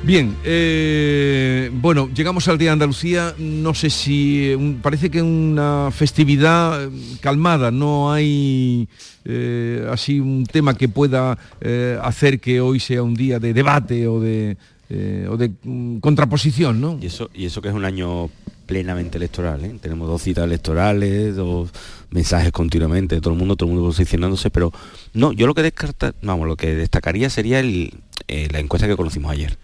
[0.03, 5.89] Bien, eh, bueno, llegamos al Día de Andalucía, no sé si un- parece que una
[5.91, 6.89] festividad eh,
[7.21, 8.87] calmada, no hay
[9.25, 14.07] eh, así un tema que pueda eh, hacer que hoy sea un día de debate
[14.07, 14.57] o de,
[14.89, 16.97] eh, o de mm, contraposición, ¿no?
[16.99, 18.31] Y eso, y eso que es un año
[18.71, 19.75] plenamente electoral, ¿eh?
[19.81, 21.71] Tenemos dos citas electorales, dos
[22.09, 24.71] mensajes continuamente de todo el mundo, todo el mundo posicionándose, pero
[25.13, 27.93] no, yo lo que descarta, vamos, lo que destacaría sería el,
[28.29, 29.57] eh, la encuesta que conocimos ayer.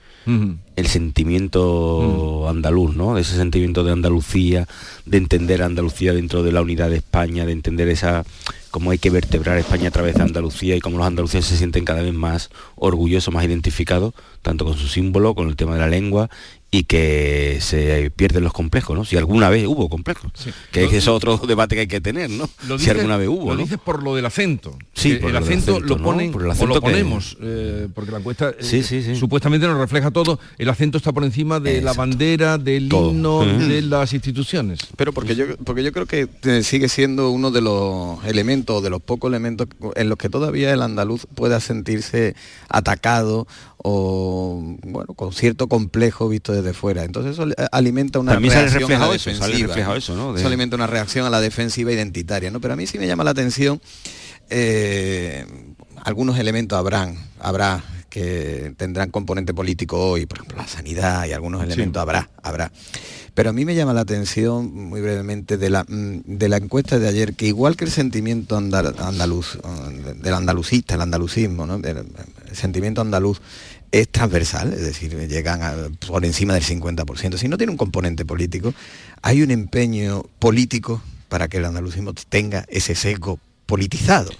[0.75, 3.15] el sentimiento andaluz, ¿no?
[3.15, 4.67] De ese sentimiento de Andalucía,
[5.05, 8.25] de entender a Andalucía dentro de la unidad de España, de entender esa
[8.69, 11.85] cómo hay que vertebrar España a través de Andalucía y cómo los andaluces se sienten
[11.85, 15.87] cada vez más orgullosos, más identificados, tanto con su símbolo, con el tema de la
[15.87, 16.29] lengua
[16.69, 19.05] y que se pierden los complejos, ¿no?
[19.05, 20.31] Si alguna vez hubo complejos,
[20.73, 22.49] que Lo- es otro debate que hay que tener, ¿no?
[22.67, 23.61] Lo si dices- alguna vez hubo, Lo ¿no?
[23.63, 24.77] dices por lo del acento.
[24.93, 26.03] Sí, Que por el lo del acento, lo ¿no?
[26.03, 29.01] ponen Por el o acento lo que- ponemos, eh, porque la encuesta eh, Sí, sí,
[29.01, 29.15] sí.
[29.15, 30.39] supuestamente nos refleja todo.
[30.57, 33.11] El acento está por encima de la bandera, del Todo.
[33.11, 34.79] himno, de las instituciones.
[34.97, 38.89] Pero porque yo, porque yo creo que eh, sigue siendo uno de los elementos, de
[38.89, 42.35] los pocos elementos en los que todavía el andaluz pueda sentirse
[42.67, 43.47] atacado
[43.77, 47.03] o bueno, con cierto complejo visto desde fuera.
[47.03, 49.67] Entonces eso eh, alimenta una También sale reacción a la eso, sale defensiva.
[49.67, 49.97] reflejado ¿no?
[49.99, 50.33] eso, ¿no?
[50.33, 52.59] De- Eso alimenta una reacción a la defensiva identitaria, ¿no?
[52.61, 53.81] Pero a mí sí me llama la atención
[54.49, 55.45] eh,
[56.03, 61.61] algunos elementos habrán, habrá que tendrán componente político hoy, por ejemplo la sanidad y algunos
[61.61, 61.67] Sí.
[61.67, 62.71] elementos habrá, habrá.
[63.33, 66.97] Pero a mí me llama la atención muy brevemente de la, mm, de la encuesta
[66.97, 71.75] de ayer, que igual que el sentimiento andal- andaluz, eh, del andalucista, el andalucismo, ¿no?
[71.75, 72.05] el
[72.53, 73.41] sentimiento andaluz
[73.91, 75.75] es transversal, es decir, llegan a-
[76.05, 77.37] por encima del 50%.
[77.37, 78.73] Si no tiene un componente político,
[79.21, 84.31] hay un empeño político para que el andalucismo tenga ese sesgo politizado.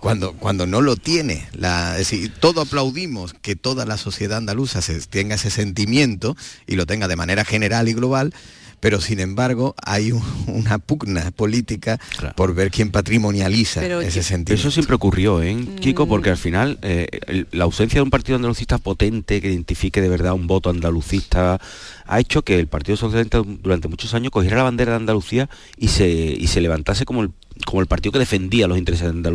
[0.00, 4.82] Cuando, cuando no lo tiene, la, es decir, todo aplaudimos que toda la sociedad andaluza
[4.82, 8.34] se, tenga ese sentimiento y lo tenga de manera general y global,
[8.80, 12.00] pero sin embargo hay un- una pugna política
[12.34, 14.54] por ver quién patrimonializa Pero ese sentimiento.
[14.54, 16.06] Eso siempre ocurrió, ¿eh, Kiko?
[16.06, 16.08] Mm.
[16.08, 20.08] Porque al final eh, el- la ausencia de un partido andalucista potente que identifique de
[20.08, 21.60] verdad un voto andalucista
[22.06, 25.88] ha hecho que el Partido Socialista durante muchos años cogiera la bandera de Andalucía y
[25.88, 27.30] se, y se levantase como el
[27.66, 29.30] como el partido que defendía los intereses de,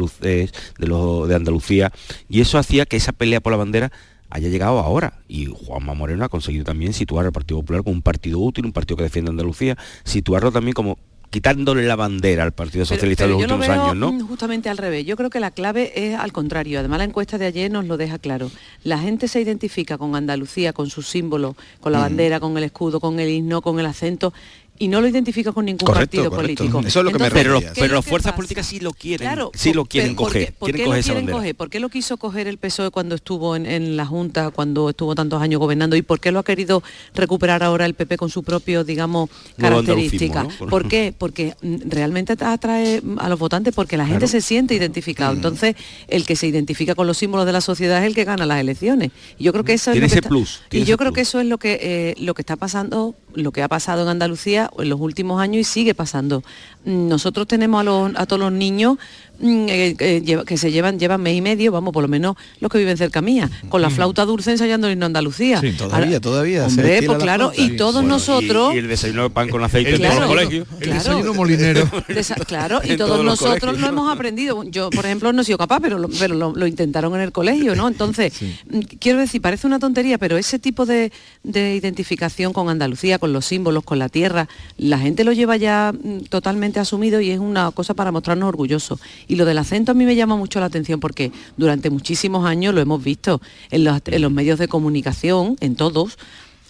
[0.80, 1.92] los, de Andalucía
[2.28, 3.92] y eso hacía que esa pelea por la bandera
[4.36, 8.02] haya llegado ahora y Juanma Moreno ha conseguido también situar al Partido Popular como un
[8.02, 10.98] partido útil, un partido que defiende Andalucía, situarlo también como
[11.30, 14.26] quitándole la bandera al Partido Socialista pero en los lo últimos años, ¿no?
[14.28, 15.06] Justamente al revés.
[15.06, 16.80] Yo creo que la clave es al contrario.
[16.80, 18.50] Además, la encuesta de ayer nos lo deja claro.
[18.84, 22.02] La gente se identifica con Andalucía, con sus símbolos, con la Mm.
[22.04, 24.34] bandera, con el escudo, con el himno, con el acento.
[24.78, 26.64] Y no lo identifica con ningún Correcto, partido correcto.
[26.66, 26.80] político.
[26.88, 28.36] Eso es lo que me Entonces, Pero, ¿qué es pero las fuerzas pasa?
[28.36, 30.84] políticas sí lo quieren, Claro, sí lo por- quieren ¿por coger, qué- ¿por quieren qué
[30.84, 31.56] lo coger quieren coger?
[31.56, 35.16] ¿Por qué lo quiso coger el PSOE cuando estuvo en, en la Junta, cuando estuvo
[35.16, 35.96] tantos años gobernando?
[35.96, 40.44] ¿Y por qué lo ha querido recuperar ahora el PP con su propio, digamos, característica?
[40.44, 40.50] ¿no?
[40.70, 41.14] ¿Por qué?
[41.18, 45.34] Porque mm, realmente atrae a los votantes porque la gente se siente identificado.
[45.34, 45.76] Entonces,
[46.08, 48.60] el que se identifica con los símbolos de la sociedad es el que gana las
[48.60, 49.12] elecciones.
[49.38, 51.14] Y yo creo que eso Tiene es lo ese que está- plus, Y yo creo
[51.14, 54.10] que eso es lo que eh, lo que está pasando, lo que ha pasado en
[54.10, 56.44] Andalucía en los últimos años y sigue pasando.
[56.84, 58.98] Nosotros tenemos a, los, a todos los niños
[59.42, 62.72] eh, eh, lleva- que se llevan llevan mes y medio, vamos, por lo menos los
[62.72, 65.60] que viven cerca mía, con la flauta dulce ensayando el himno de Andalucía.
[65.62, 67.74] Sí, todavía, todavía, Hombre, pues la claro, flauta.
[67.74, 68.74] y todos Bueno, nosotros...
[68.74, 70.68] Y, y el desayuno de pan con aceite El en todos los desayuno- colegios.
[70.82, 71.86] el desayuno molinero.
[72.08, 74.64] Desa- claro, y todos, nosotros lo hemos aprendido.
[74.64, 77.32] Yo, por ejemplo, no he sido capaz, pero lo, pero lo, lo intentaron en el
[77.32, 77.88] colegio, ¿no?
[77.88, 78.34] Entonces,
[78.70, 81.12] mm, quiero decir, parece una tontería, pero ese tipo de,
[81.44, 85.94] de identificación con Andalucía, con los símbolos, con la tierra, la gente lo lleva ya
[85.94, 89.00] mm, totalmente asumido y es una cosa para mostrarnos orgullosos.
[89.28, 92.74] Y lo del acento a mí me llama mucho la atención porque durante muchísimos años
[92.74, 96.18] lo hemos visto en los, en los medios de comunicación, en todos,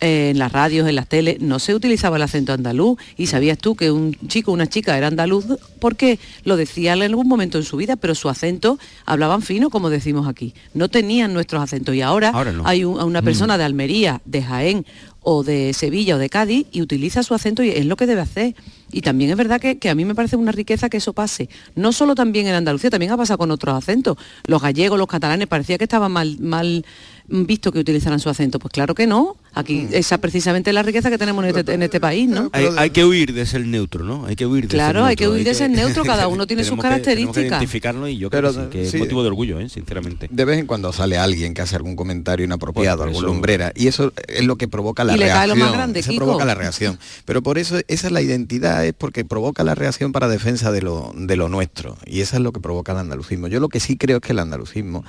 [0.02, 3.58] eh, en las radios, en las teles, no se utilizaba el acento andaluz y sabías
[3.58, 5.46] tú que un chico o una chica era andaluz
[5.80, 9.90] porque lo decía en algún momento en su vida, pero su acento hablaban fino, como
[9.90, 10.54] decimos aquí.
[10.74, 12.64] No tenían nuestros acentos y ahora, Ahora no.
[12.68, 13.26] hay un- una Mm.
[13.26, 14.86] persona de Almería, de Jaén
[15.22, 18.22] o de Sevilla o de Cádiz y utiliza su acento y es lo que debe
[18.22, 18.54] hacer.
[18.96, 21.50] Y también es verdad que, que a mí me parece una riqueza que eso pase.
[21.76, 24.16] No solo también en Andalucía, también ha pasado con otros acentos.
[24.48, 26.86] Los gallegos, los catalanes, parecía que estaba mal, mal
[27.28, 28.58] visto que utilizaran su acento.
[28.58, 29.36] Pues claro que no.
[29.54, 32.50] Aquí esa precisamente es la riqueza que tenemos en este, en este país, ¿no?
[32.54, 34.26] Hay, hay que huir de ser neutro, ¿no?
[34.26, 36.64] Hay que huir de ser Claro, hay que huir de ser neutro, cada uno tiene
[36.64, 37.48] sus tenemos que- que características.
[37.52, 38.98] identificarnos y yo creo Pero, que, sí, que sí.
[38.98, 39.70] es motivo de orgullo, ¿eh?
[39.70, 40.28] sinceramente.
[40.30, 44.12] De vez en cuando sale alguien que hace algún comentario inapropiado, eso- lumbrera, y eso
[44.28, 46.24] es lo que provoca la Y le cae lo más grande, eso Kiko.
[46.26, 47.00] provoca la reacción.
[47.26, 50.82] Pero por eso esa es la identidad, es porque provoca la reacción para defensa de
[50.82, 51.98] lo, de lo nuestro.
[52.06, 53.48] Y eso es lo que provoca el andalucismo.
[53.48, 55.04] Yo lo que sí creo es que el andalucismo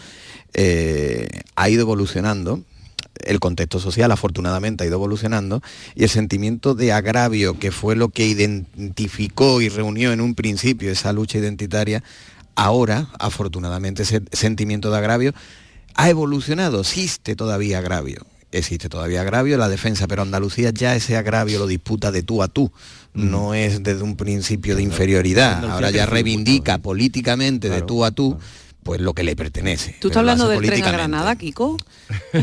[0.54, 2.62] eh, ha ido evolucionando.
[3.24, 5.62] El contexto social afortunadamente ha ido evolucionando
[5.94, 10.90] y el sentimiento de agravio que fue lo que identificó y reunió en un principio
[10.90, 12.02] esa lucha identitaria,
[12.56, 15.34] ahora afortunadamente ese sentimiento de agravio
[15.94, 21.58] ha evolucionado, existe todavía agravio, existe todavía agravio, la defensa, pero Andalucía ya ese agravio
[21.58, 22.72] lo disputa de tú a tú,
[23.14, 28.10] no es desde un principio de inferioridad, Andalucía ahora ya reivindica políticamente de tú a
[28.10, 28.38] tú,
[28.82, 29.96] pues lo que le pertenece.
[30.00, 30.92] ¿Tú estás hablando del tren a.
[30.92, 31.76] Granada, Kiko?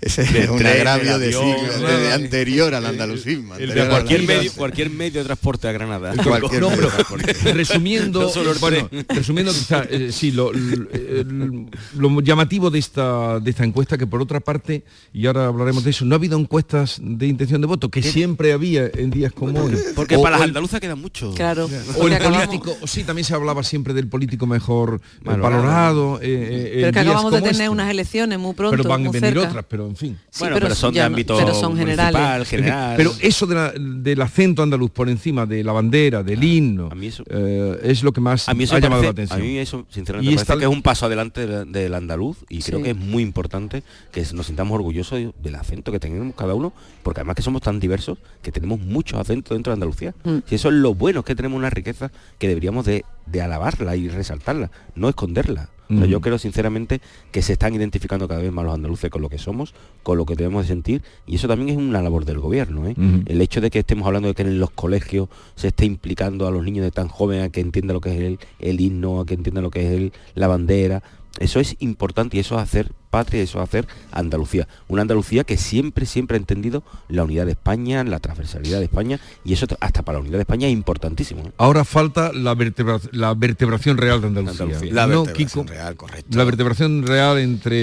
[0.00, 1.98] Ese es un tren, agravio de avión, siglo, ¿no?
[1.98, 3.52] de anterior al andalucismo.
[3.54, 6.14] Anterior de al cualquier medio, cualquier medio de transporte a Granada.
[6.22, 6.90] Cualquier No, pero
[7.54, 9.06] resumiendo, No solo el bueno, tren.
[9.08, 14.40] resumiendo quizá, eh, sí, lo, lo llamativo de esta, de esta encuesta, que por otra
[14.40, 18.02] parte, y ahora hablaremos de eso, no ha habido encuestas de intención de voto, que
[18.02, 19.74] siempre había en días como hoy.
[19.94, 21.32] Porque O- para las el- andaluzas queda mucho.
[21.34, 21.66] Claro.
[21.66, 25.18] O porque el acabamos- político, o sí, también se hablaba siempre del político mejor eh,
[25.24, 25.56] Valorado.
[25.56, 26.18] valorado.
[26.22, 27.68] eh, eh, Pero que días acabamos de tener este.
[27.68, 29.48] unas elecciones muy pronto, Pero van a venir cerca.
[29.48, 30.18] otras, pero en fin.
[30.30, 32.48] Sí, bueno, pero, son de no- ámbito pero son municipal, generales.
[32.48, 32.94] general.
[32.96, 36.94] Pero eso de la- del acento andaluz por encima de la bandera, del himno, a
[36.94, 39.40] mí eso- eh, es lo que más A mí eso ha llamado la atención.
[39.40, 41.94] A mí eso, sinceramente, Y me esta- parece que es un paso adelante del, del
[41.94, 42.84] andaluz y creo Sí.
[42.84, 43.82] que es muy importante
[44.12, 47.62] que nos sintamos orgullosos de- del acento que tenemos cada uno, porque además que somos
[47.62, 50.14] tan diversos que tenemos muchos acentos dentro de Andalucía.
[50.24, 50.38] Mm.
[50.50, 53.96] Y eso es lo bueno, es que tenemos una riqueza que deberíamos de, de alabarla
[53.96, 55.70] y resaltarla, no esconderla.
[55.88, 56.10] O sea, Mm.
[56.10, 57.00] yo creo sinceramente
[57.30, 59.72] que se están identificando cada vez más los andaluces con lo que somos,
[60.02, 62.88] con lo que debemos de sentir, y eso también es una labor del gobierno.
[62.88, 62.94] ¿eh?
[63.26, 66.50] El hecho de que estemos hablando de que en los colegios se esté implicando a
[66.50, 69.26] los niños de tan joven a que entienda lo que es el, el himno, a
[69.26, 71.04] que entienda lo que es el- la bandera,
[71.38, 74.66] eso es importante y eso es hacer patria, eso es hacer Andalucía.
[74.88, 79.18] Una Andalucía que siempre, siempre ha entendido la unidad de España, la transversalidad de España,
[79.44, 81.42] y eso hasta para la unidad de España es importantísimo.
[81.46, 81.52] ¿eh?
[81.58, 84.64] Ahora falta la, vertebra- la vertebración real de Andalucía.
[84.64, 84.92] Andalucía.
[84.92, 85.72] La ¿No, vertebración Kiko?
[85.74, 86.36] real, correcto.
[86.38, 87.76] La vertebración real entre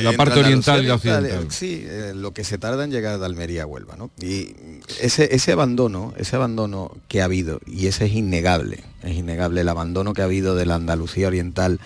[0.00, 1.26] Eh, la parte oriental y la occidental.
[1.44, 4.10] eh, Sí, eh, lo que se tarda en llegar de Almería a Huelva, ¿no?
[4.20, 4.54] Y
[5.00, 9.68] ese, ese abandono, ese abandono que ha habido, y ese es innegable, es innegable el
[9.68, 11.80] abandono que ha habido de la Andalucía oriental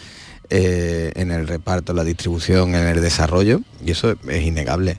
[0.51, 4.99] eh, en el reparto, la distribución, en el desarrollo, y eso es innegable.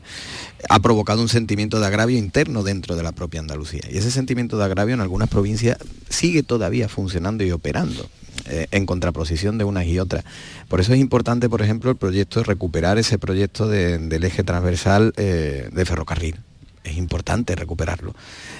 [0.69, 3.81] Ha provocado un sentimiento de agravio interno dentro de la propia Andalucía.
[3.91, 5.77] Y ese sentimiento de agravio en algunas provincias
[6.09, 8.09] sigue todavía funcionando y operando
[8.49, 10.23] eh, en contraposición de unas y otras.
[10.67, 15.13] Por eso es importante, por ejemplo, el proyecto, recuperar ese proyecto de- del eje transversal
[15.17, 16.37] eh, de ferrocarril.
[16.85, 18.15] Es importante recuperarlo.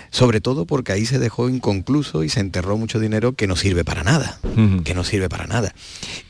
[0.10, 3.86] Sobre todo porque ahí se dejó inconcluso y se enterró mucho dinero que no sirve
[3.86, 4.40] para nada.
[4.84, 5.74] Que no sirve para nada.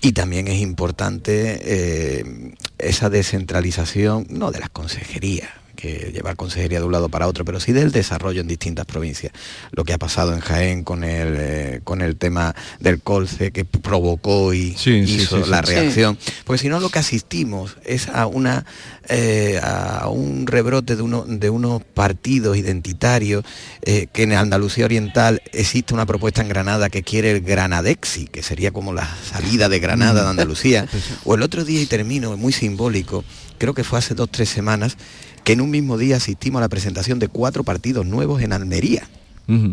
[0.01, 6.85] Y también es importante eh, esa descentralización, no de las consejerías, que llevar consejería de
[6.85, 9.33] un lado para otro, pero sí del desarrollo en distintas provincias.
[9.71, 13.65] Lo que ha pasado en Jaén con el, eh, con el tema del colce que
[13.65, 15.49] provocó y Sí, hizo sí, sí.
[15.49, 16.17] la reacción.
[16.45, 18.65] Porque si no lo que asistimos es a una
[19.07, 23.45] eh, a un rebrote de, uno, de unos partidos identitarios,
[23.83, 28.41] eh, que en Andalucía Oriental existe una propuesta en Granada que quiere el Granadexi, que
[28.41, 30.87] sería como la salida de Granada de Andalucía.
[31.23, 33.23] O el otro día, y termino, muy simbólico,
[33.57, 34.97] creo que fue hace dos, tres semanas,
[35.45, 39.07] que en un mismo día asistimos a la presentación de cuatro partidos nuevos en Almería.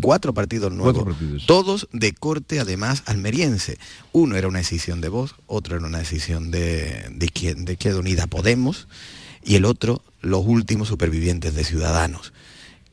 [0.03, 1.47] Cuatro partidos nuevos, Cuatro partidos.
[1.47, 3.79] todos de corte además almeriense.
[4.13, 8.27] Uno era una decisión de Vox, otro era una decisión de, de, de Izquierda Unida
[8.27, 8.87] Podemos
[9.43, 12.35] y el otro los últimos supervivientes de Ciudadanos.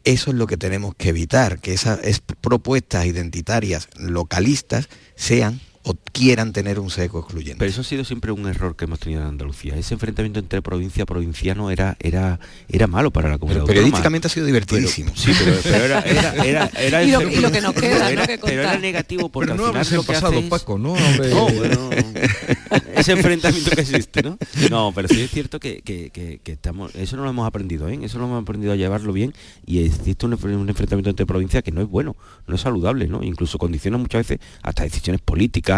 [0.06, 5.96] Eso es lo que tenemos que evitar, que esas es- propuestas identitarias localistas sean o
[6.12, 7.58] quieran tener un seco excluyente.
[7.58, 9.76] Pero eso ha sido siempre un error que hemos tenido en Andalucía.
[9.76, 13.64] Ese enfrentamiento entre provincia y provinciano era, era, era malo para la comunidad.
[13.66, 15.12] Pero periodísticamente ha sido divertidísimo.
[15.16, 18.04] sí, pero, pero era, era, era, era y, lo, y, lo, que nos queda, pero,
[18.04, 18.10] ¿no?
[18.10, 20.50] era, que pero era negativo porque pero no al final lo que pasado, hace es...
[20.50, 20.94] Paco, ¿no?
[20.94, 21.30] Hombre.
[21.30, 21.90] No, bueno,
[22.96, 24.38] ese enfrentamiento que existe, ¿no?
[24.70, 27.88] No, pero sí es cierto que, que, que, que estamos, eso no lo hemos aprendido,
[27.88, 28.00] ¿eh?
[28.02, 29.34] Eso lo hemos aprendido a llevarlo bien
[29.66, 32.16] y existe un, un enfrentamiento entre provincias que no es bueno,
[32.48, 33.24] no es saludable, ¿no?
[33.24, 35.69] Incluso condiciona muchas veces hasta decisiones políticas,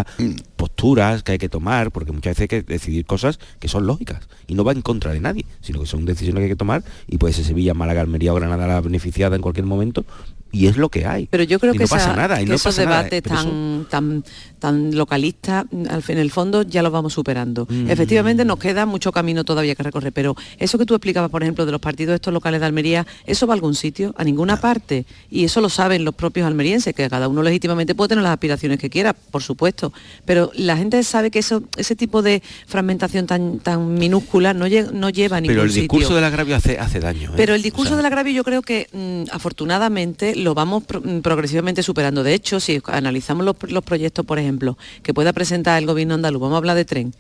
[0.55, 4.27] Posturas que hay que tomar, porque muchas veces hay que decidir cosas que son lógicas
[4.47, 6.83] y no va en contra de nadie, sino que son decisiones que hay que tomar
[7.07, 10.05] y puede ser Sevilla, Málaga, Almería o Granada la beneficiada en cualquier momento
[10.53, 11.27] y es lo que hay.
[11.31, 12.97] Pero yo creo Y que, no pasa esa- nada, y que no esos pasa nada,
[13.03, 14.23] debates pero eso- tan, tan,
[14.59, 17.65] tan localistas, en el fondo ya los vamos superando.
[17.69, 17.89] Mm.
[17.89, 21.65] Efectivamente nos queda mucho camino todavía que recorrer, pero eso que tú explicabas, por ejemplo,
[21.65, 24.13] de los partidos estos locales de Almería, ¿eso va a algún sitio?
[24.17, 25.05] A ninguna parte.
[25.29, 28.77] Y eso lo saben los propios almerienses, que cada uno legítimamente puede tener las aspiraciones
[28.77, 29.80] que quiera, por supuesto.
[30.25, 34.91] Pero la gente sabe que eso, ese tipo de fragmentación tan, tan minúscula no, lle-
[34.91, 35.81] no lleva a ningún Pero el sitio.
[35.83, 37.29] discurso del agravio hace, hace daño.
[37.31, 37.33] ¿eh?
[37.37, 41.01] Pero el discurso O sea, del agravio yo creo que mm, afortunadamente lo vamos pro-
[41.01, 42.23] mm, progresivamente superando.
[42.23, 46.41] De hecho, si analizamos los, los proyectos, por ejemplo, que pueda presentar el gobierno andaluz,
[46.41, 47.13] vamos a hablar de tren.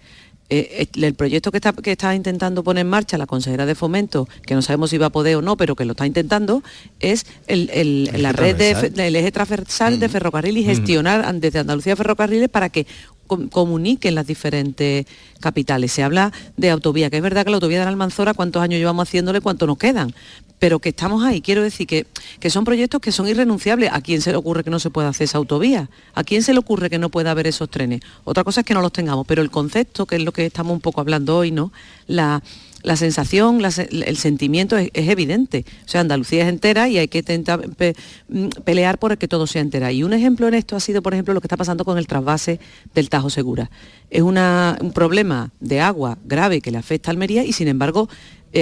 [0.51, 3.73] Eh, el el proyecto que está, que está intentando poner en marcha la consejera de
[3.73, 6.61] fomento, que no sabemos si va a poder o no, pero que lo está intentando,
[6.99, 11.59] es el- el- El la red de, del eje transversal de ferrocarril y gestionar desde
[11.59, 12.85] Andalucía Ferrocarriles para que
[13.27, 15.05] com- comuniquen las diferentes
[15.39, 15.91] capitales.
[15.91, 18.77] Se habla de autovía, que es verdad que la autovía de la Almanzora, cuántos años
[18.79, 20.13] llevamos haciéndole, cuánto nos quedan,
[20.61, 21.41] pero que estamos ahí.
[21.41, 22.05] Quiero decir que,
[22.39, 23.89] que son proyectos que son irrenunciables.
[23.91, 25.89] ¿A quién se le ocurre que no se pueda hacer esa autovía?
[26.13, 28.01] ¿A quién se le ocurre que no pueda haber esos trenes?
[28.25, 30.71] Otra cosa es que no los tengamos, pero el concepto, que es lo que estamos
[30.73, 31.73] un poco hablando hoy, ¿no?
[32.05, 32.43] La,
[32.83, 35.65] la sensación, el sentimiento es, evidente.
[35.83, 39.63] O sea, Andalucía es entera y hay que intentar mm, pelear por que todo sea
[39.63, 39.91] entera.
[39.91, 42.05] Y un ejemplo en esto ha sido, por ejemplo, lo que está pasando con el
[42.05, 42.59] trasvase
[42.93, 43.71] del Tajo Segura.
[44.11, 48.09] Es una- un problema de agua grave que le afecta a Almería y, sin embargo,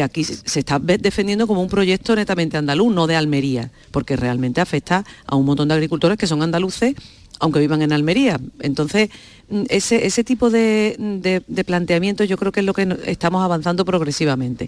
[0.03, 5.03] aquí se está defendiendo como un proyecto netamente andaluz, no de Almería, porque realmente afecta
[5.25, 6.95] a un montón de agricultores que son andaluces
[7.39, 8.39] aunque vivan en Almería.
[8.59, 9.09] Entonces,
[9.49, 13.43] mm, ese, ese tipo de, de, de planteamientos yo creo que es lo que estamos
[13.43, 14.67] avanzando progresivamente.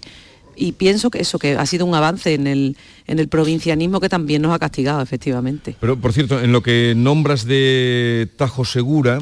[0.54, 4.08] Y pienso que eso, que ha sido un avance en el, en el provincianismo que
[4.08, 5.76] también nos ha castigado, efectivamente.
[5.80, 9.18] Pero, por cierto, en lo que nombras de Tajo Segura,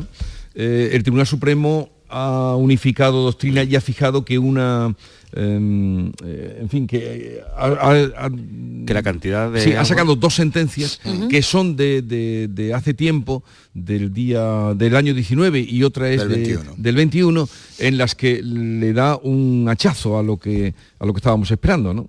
[0.55, 4.94] eh, el Tribunal Supremo ha unificado doctrina y ha fijado que una...
[5.32, 8.30] em, eh, en fin, que, eh, ha, ha- ha-
[8.86, 12.94] que la cantidad de Sí, ha sacado dos sentencias que son de, de- de hace
[12.94, 16.74] tiempo, del día del año 19 y otra es Del de- 21.
[16.76, 17.48] del 21,
[17.78, 21.94] en las que le da un hachazo a lo que a lo que estábamos esperando,
[21.94, 22.08] ¿no?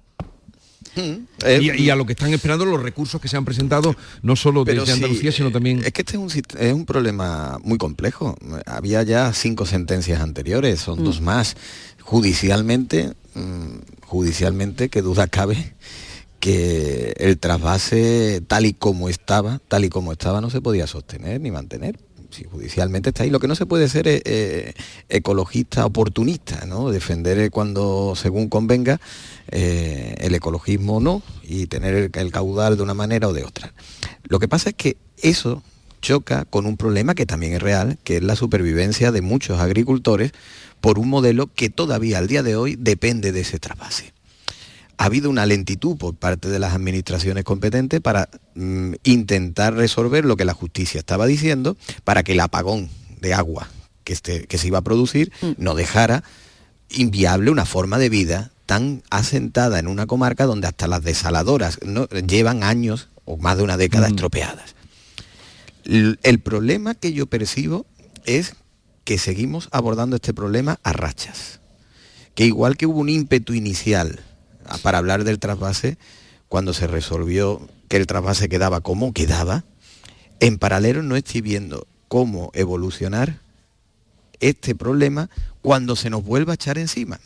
[0.96, 4.36] Eh, y, y a lo que están esperando los recursos que se han presentado no
[4.36, 6.30] solo desde sí, Andalucía, sino también Es que este es un,
[6.60, 8.36] es un problema muy complejo.
[8.66, 11.04] Había ya cinco sentencias anteriores, son Mm.
[11.06, 11.56] dos más.
[12.04, 15.76] Judicialmente, mm, judicialmente, que duda cabe
[16.42, 21.40] que el trasvase tal y como estaba, tal y como estaba, no se podía sostener
[21.40, 22.00] ni mantener.
[22.32, 24.74] Si judicialmente está ahí, lo que no se puede ser es eh,
[25.10, 26.90] ecologista oportunista, ¿no?
[26.90, 29.00] Defender eh, cuando según convenga
[29.50, 33.74] eh, el ecologismo no y tener el, el caudal de una manera o de otra.
[34.24, 35.62] Lo que pasa es que eso
[36.02, 40.32] choca con un problema que también es real, que es la supervivencia de muchos agricultores
[40.80, 44.14] por un modelo que todavía al día de hoy depende de ese trasvase.
[45.02, 50.38] Ha habido una lentitud por parte de las administraciones competentes para mm, intentar resolver lo
[50.38, 52.88] que la justicia estaba diciendo, para que el apagón
[53.20, 53.68] de agua
[54.04, 56.24] que, este- que se iba a producir no dejara
[56.90, 62.06] inviable una forma de vida tan asentada en una comarca donde hasta las desaladoras ¿no?
[62.08, 64.76] llevan años o más de una década estropeadas.
[65.86, 67.88] L- El problema que yo percibo
[68.26, 68.54] es
[69.04, 71.60] que seguimos abordando este problema a rachas.
[72.36, 74.20] Que igual que hubo un ímpetu inicial
[74.82, 75.98] para hablar del trasvase,
[76.48, 79.64] cuando se resolvió que el trasvase quedaba como quedaba,
[80.40, 83.40] en paralelo no estoy viendo cómo evolucionar
[84.40, 85.30] este problema
[85.62, 87.20] cuando se nos vuelva a echar encima.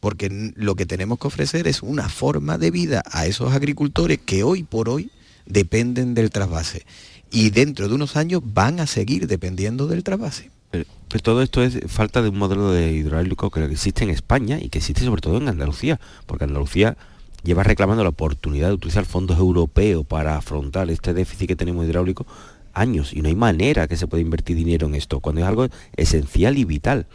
[0.00, 4.42] Porque lo que tenemos que ofrecer es una forma de vida a esos agricultores que
[4.42, 5.10] hoy por hoy
[5.46, 6.86] dependen del trasvase.
[7.30, 10.50] Y dentro de unos años van a seguir dependiendo del trasvase.
[10.70, 10.84] Pero,
[11.22, 14.78] todo esto es falta de un modelo de hidráulico que existe en España y que
[14.78, 16.96] existe sobre todo en Andalucía, porque Andalucía
[17.42, 22.26] lleva reclamando la oportunidad de utilizar fondos europeos para afrontar este déficit que tenemos hidráulico
[22.74, 25.68] años y no hay manera que se pueda invertir dinero en esto, cuando es algo
[25.96, 27.06] esencial y vital.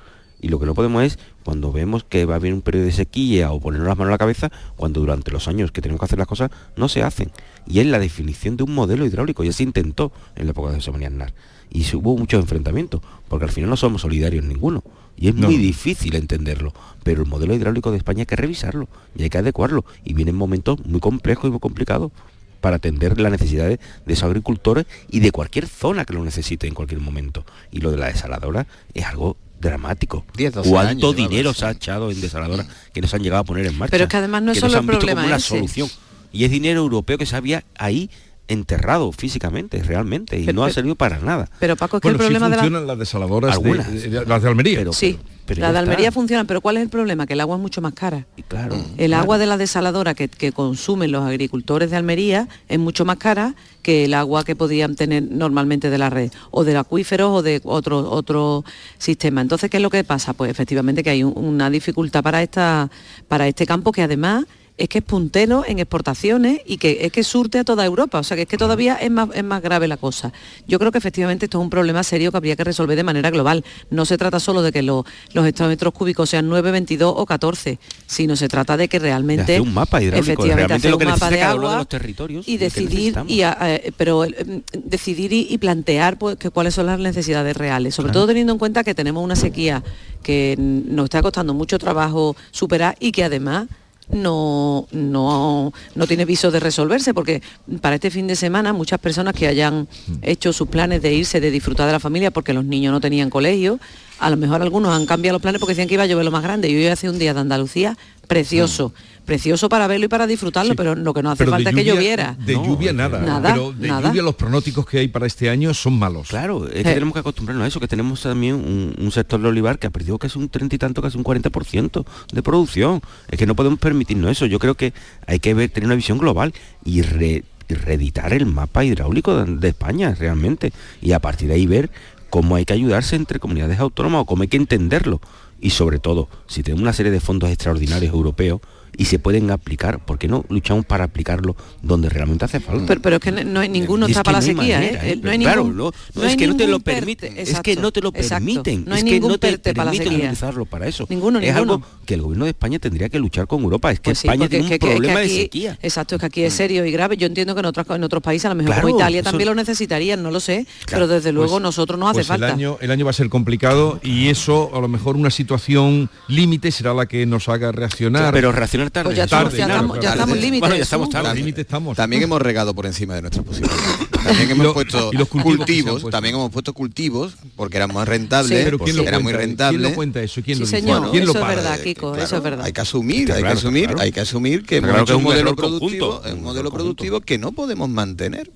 [0.41, 2.91] Y lo que no podemos es, cuando vemos que va a haber un periodo de
[2.91, 6.05] sequía o ponernos las manos a la cabeza, cuando durante los años que tenemos que
[6.05, 7.31] hacer las cosas no se hacen.
[7.67, 10.77] Y es la definición de un modelo hidráulico, ya se intentó en la época de
[10.77, 11.33] José María Aznar.
[11.72, 14.84] Y hubo muchos enfrentamientos, porque al final no somos solidarios ninguno.
[15.17, 15.47] Y es No.
[15.47, 16.74] muy difícil entenderlo.
[17.03, 19.86] Pero el modelo hidráulico de España hay que revisarlo y hay que adecuarlo.
[20.03, 22.11] Y vienen momentos muy complejos y muy complicados
[22.59, 26.74] para atender las necesidades de esos agricultores y de cualquier zona que lo necesite en
[26.74, 27.45] cualquier momento.
[27.72, 30.26] Y lo de la desaladora es algo dramático.
[30.36, 33.45] 10, 12 ¿Cuánto años dinero se ha echado en desaladoras que nos han llegado a
[33.45, 33.91] poner en marcha?
[33.91, 35.47] Pero es que además no es solo el han visto problema como una ese.
[35.49, 35.89] solución.
[36.34, 38.09] Y es dinero europeo que se había ahí
[38.51, 41.49] enterrado físicamente, realmente, y Pero- no ha pero- servido para nada.
[41.59, 42.81] Pero Paco, es que Bueno, el problema sí de la...
[42.81, 43.91] las desaladoras, de- Algunas.
[43.91, 44.83] de- de- las de Almería.
[44.93, 46.11] sí, pero la ya de Almería está.
[46.19, 47.25] funcionan, pero ¿cuál es el problema?
[47.27, 48.25] Que el agua es mucho más cara.
[48.47, 48.75] Claro.
[48.97, 53.17] El agua de la desaladora que, que consumen los agricultores de Almería es mucho más
[53.17, 57.41] cara que el agua que podían tener normalmente de la red, o del acuífero o
[57.41, 58.63] de otro, otro
[58.97, 59.41] sistema.
[59.41, 60.33] Entonces, ¿qué es lo que pasa?
[60.33, 62.89] Pues efectivamente que hay un- una dificultad para, esta,
[63.27, 64.45] para este campo que además
[64.84, 68.19] es que es puntero en exportaciones y que es que surte a toda Europa.
[68.19, 70.32] O sea que es que todavía es más, es más grave la cosa.
[70.67, 73.29] Yo creo que efectivamente esto es un problema serio que habría que resolver de manera
[73.29, 73.63] global.
[73.89, 77.79] No se trata solo de que lo- los hectómetros cúbicos sean 9, 22 o 14,
[78.07, 81.11] sino se trata de que realmente un mapa hidráulico, efectivamente realmente hacer lo que un
[81.11, 83.32] mapa de cada uno de agua los territorios y decidir necesitamos.
[83.32, 87.55] y a- eh, pero eh, decidir y, y plantear pues, que cuáles son las necesidades
[87.55, 88.19] reales, sobre Claro.
[88.21, 89.84] todo teniendo en cuenta que tenemos una sequía
[90.23, 93.67] que mm, nos está costando mucho trabajo superar y que además
[94.14, 97.41] no, no, no tiene viso de resolverse, porque
[97.82, 99.88] para este fin de semana muchas personas que hayan
[100.22, 103.30] hecho sus planes de irse, de disfrutar de la familia, porque los niños no tenían
[103.30, 103.80] colegio,
[104.20, 106.32] a lo mejor algunos han cambiado los planes porque decían que iba a llover lo
[106.32, 106.70] más grande.
[106.70, 107.97] Y hoy hace un día de Andalucía
[108.28, 108.93] precioso,
[109.26, 111.86] precioso para verlo y para disfrutarlo, pero lo que no hace Pero falta es que
[111.86, 112.36] lloviera.
[112.39, 113.19] De lluvia nada.
[113.22, 114.07] Nada, Pero de nada.
[114.09, 116.28] lluvia los pronósticos que hay para este año son malos.
[116.30, 116.93] Claro, es que Eh.
[116.93, 119.89] tenemos que acostumbrarnos a eso, que tenemos también un, un sector de olivar que ha
[119.91, 123.01] perdido casi un 30 y tanto, casi un 40% de producción.
[123.30, 124.45] Es que no podemos permitirnos eso.
[124.47, 124.93] Yo creo que
[125.28, 126.53] hay que ver, tener una visión global
[126.84, 130.74] y, re- reeditar el mapa hidráulico de, de España realmente.
[131.01, 131.89] Y a partir de ahí ver
[132.30, 135.22] cómo hay que ayudarse entre comunidades autónomas o cómo hay que entenderlo.
[135.61, 138.59] Y sobre todo, si tenemos una serie de fondos extraordinarios europeos
[138.97, 142.85] y se pueden aplicar, ¿por qué no luchamos para aplicarlo donde realmente hace falta?
[142.87, 145.11] Pero, pero es que no hay ninguno Y es para la sequía, manera, ¿eh?
[145.13, 145.19] ¿eh?
[145.21, 147.75] No hay Claro, ningún, no, no, hay es que no te lo permiten, es que
[147.75, 151.05] no te lo permiten, No hay es que no te permiten utilizarlo para eso.
[151.09, 151.73] Ninguno, es ninguno.
[151.75, 154.27] algo que el gobierno de España tendría que luchar con Europa, es que Pues sí,
[154.27, 155.73] España tiene un es que- que problema aquí- de sequía.
[155.73, 155.85] Mm.
[155.85, 157.17] Exacto, es que aquí es serio y grave.
[157.17, 159.47] Yo entiendo que en otros, en otros países, a lo mejor Claro, como Italia también
[159.49, 162.47] lo necesitarían, no lo sé, Claro, pero desde luego pues- nosotros nos hace pues falta.
[162.47, 166.09] El año, el año va a ser complicado y eso, a lo mejor una situación
[166.27, 168.33] límite será la que nos haga reaccionar.
[168.33, 169.05] Pero reaccionar tarde.
[169.09, 170.88] Pues ya estamos- ya estamos- ya estamos en límite, Bueno, ya Jesús.
[170.88, 171.29] estamos tarde.
[171.29, 171.95] Al límite estamos.
[171.97, 173.84] También hemos regado por encima de nuestras posibilidades.
[174.23, 178.61] También hemos lo- puesto los cultivos también hemos puesto cultivos porque era más rentable, Sí.
[178.63, 179.39] Pero ¿quién lo era muy cuenta?
[179.47, 179.77] rentable.
[179.79, 180.41] ¿Quién lo cuenta eso?
[180.43, 180.79] ¿Quién Sí, lo dice?
[180.79, 182.65] señor, ¿Quién lo eso es verdad, Kiko, eso es verdad.
[182.65, 186.21] Hay que asumir, hay que asumir, hay que asumir que hemos hecho un modelo productivo,
[186.32, 188.49] un modelo productivo que no podemos mantener.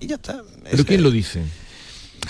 [0.00, 0.42] Y ya está.
[0.70, 1.42] ¿Pero quién lo dice?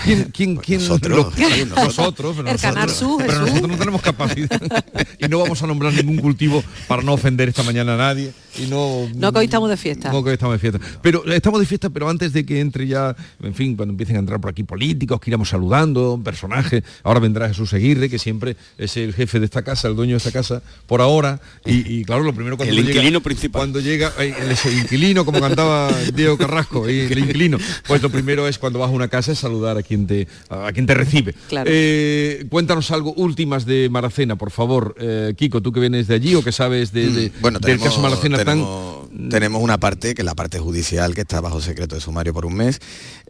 [0.04, 2.36] ¿Quién, quién, quién nosotros, lo- nosotros.
[2.36, 4.84] pero El Canal nosotros- Sur, pero nosotros no tenemos capacidad.
[5.18, 8.32] Y no vamos a nombrar ningún cultivo para no ofender esta mañana a nadie.
[8.58, 10.10] Y no No, que hoy estamos de fiesta.
[10.12, 10.80] no que hoy estamos de fiesta.
[11.02, 14.16] Pero eh, estamos de fiesta pero antes de que entre ya en fin cuando empiecen
[14.16, 16.82] a entrar por aquí políticos que iremos saludando personajes.
[17.04, 20.18] Ahora vendrá Jesús Aguirre que siempre es el jefe de esta casa el dueño de
[20.18, 21.40] esta casa por ahora.
[21.64, 23.60] Y, y claro lo primero cuando El llega- inquilino principal.
[23.60, 27.58] cuando llega eh, el, ese inquilino como cantaba Diego Carrasco y el inquilino.
[27.86, 30.70] Pues lo primero es cuando vas a una casa es saludar a quien te a
[30.72, 31.70] quien te recibe Claro.
[31.72, 36.34] Eh, cuéntanos algo últimas de Maracena por favor Eh, Kiko tú que vienes de allí
[36.34, 39.78] o que sabes de, de- Mm, bueno, del tenemos, caso Maracena tan tenemos, tenemos una
[39.78, 42.80] parte, que es la parte judicial, que está bajo secreto de sumario por un mes.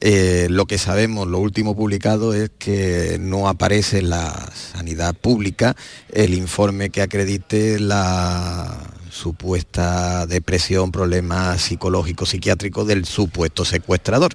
[0.00, 5.76] Eh, lo que sabemos, lo último publicado es que no aparece en la sanidad pública
[6.12, 8.76] el informe que acredite la
[9.10, 14.32] supuesta depresión, problemas psicológicos, psiquiátricos del supuesto secuestrador.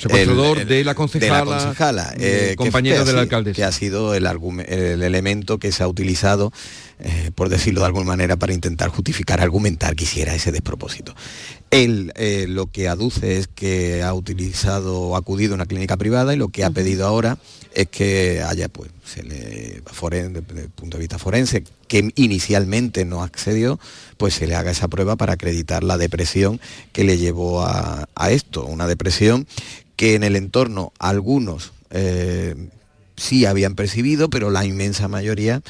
[0.00, 3.20] Secuestrador de la concejala, de la concejala, eh, que- compañera que de la ha sido-
[3.20, 3.56] alcaldesa.
[3.56, 4.26] Que ha sido el,
[4.68, 6.52] el elemento que se ha utilizado,
[7.00, 11.14] eh, por decirlo de alguna manera, para intentar justificar, argumentar que hiciera ese despropósito.
[11.72, 16.34] Él eh, lo que aduce es que ha utilizado o acudido a una clínica privada
[16.34, 17.38] y lo que ha pedido ahora
[17.74, 23.06] es que haya, pues, se le, foren- desde el punto de vista forense, que inicialmente
[23.06, 23.80] no accedió,
[24.18, 26.60] pues se le haga esa prueba para acreditar la depresión
[26.92, 28.66] que le llevó a, a esto.
[28.66, 29.46] Una depresión
[29.96, 32.54] que en el entorno algunos eh,
[33.16, 35.62] sí habían percibido, pero la inmensa mayoría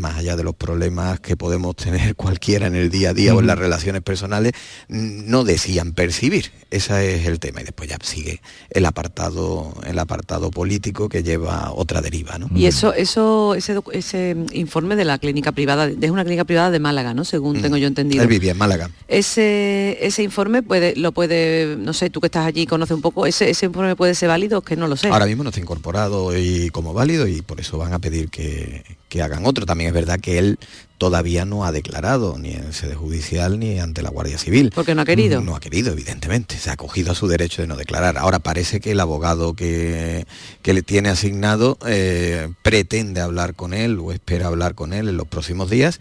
[0.00, 3.40] más allá de los problemas que podemos tener cualquiera en el día a día o
[3.40, 4.52] en las relaciones personales,
[4.88, 6.50] no decían percibir.
[6.70, 7.60] Ese es el tema.
[7.60, 8.40] Y después ya sigue
[8.70, 12.38] el apartado, el apartado político que lleva otra deriva.
[12.38, 12.48] ¿no?
[12.54, 16.78] Y eso, eso, ese, ese informe de la clínica privada, es una clínica privada de
[16.78, 17.24] Málaga, ¿no?
[17.24, 18.22] Según tengo yo entendido.
[18.22, 18.90] Él vivía en Málaga.
[19.08, 23.02] Ese, ese informe puede, lo puede, no sé, tú que estás allí y conoces un
[23.02, 25.08] poco, ese, ese informe puede ser válido, que no lo sé.
[25.08, 28.84] Ahora mismo no está incorporado y como válido y por eso van a pedir que,
[29.08, 29.66] que hagan otro.
[29.66, 30.58] También es verdad que él
[30.98, 34.72] todavía no ha declarado ni en sede judicial ni ante la Guardia Civil.
[34.74, 35.40] Porque no ha querido.
[35.40, 36.58] No ha querido, evidentemente.
[36.58, 38.18] Se ha acogido a su derecho de no declarar.
[38.18, 40.26] Ahora parece que el abogado que,
[40.62, 45.16] que le tiene asignado eh, pretende hablar con él o espera hablar con él en
[45.16, 46.00] los próximos días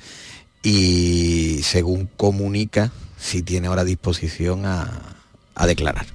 [0.63, 5.17] y según comunica, si tiene ahora disposición a,
[5.55, 6.07] a declarar.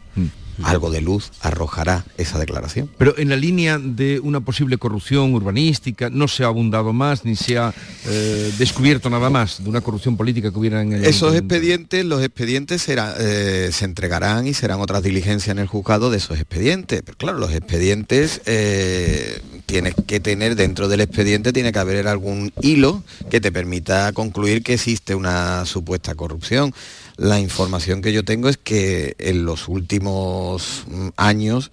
[0.64, 2.90] Algo de luz arrojará esa declaración.
[2.98, 7.36] Pero en la línea de una posible corrupción urbanística no se ha abundado más ni
[7.36, 7.72] se ha
[8.06, 12.22] eh, descubierto nada más de una corrupción política que hubiera en el Esos expedientes, los
[12.22, 17.02] expedientes será- eh, se entregarán y serán otras diligencias en el juzgado de esos expedientes.
[17.04, 22.52] Pero claro, los expedientes eh, tienes que tener dentro del expediente tiene que haber algún
[22.60, 26.74] hilo que te permita concluir que existe una supuesta corrupción.
[27.22, 31.70] La información que yo tengo es que en los últimos mm, años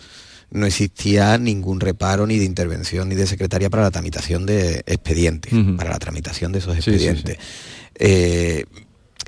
[0.52, 5.54] no existía ningún reparo ni de intervención ni de secretaria para la tramitación de expedientes,
[5.78, 6.94] para la tramitación de esos Sí, sí, sí.
[7.06, 7.38] expedientes.
[7.96, 8.66] Eh,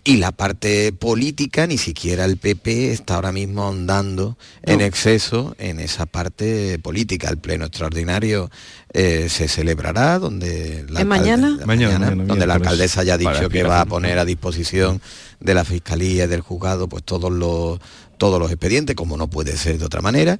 [0.04, 5.80] y la parte política, ni siquiera el PP está ahora mismo ahondando en exceso en
[5.80, 7.30] esa parte política.
[7.30, 8.50] El pleno extraordinario
[8.94, 11.60] eh, se celebrará donde la ¿Es mañana?
[11.66, 15.02] Mañana, mañana, donde la alcaldesa ya ha dicho que va a poner a disposición
[15.40, 17.80] de la fiscalía y del juzgado pues todos los
[18.18, 20.40] todos los expedientes, como no puede ser de otra manera.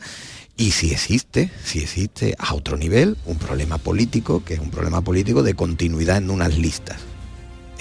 [0.58, 5.02] Y si existe, si existe a otro nivel un problema político, que es un problema
[5.02, 7.11] político de continuidad en unas listas.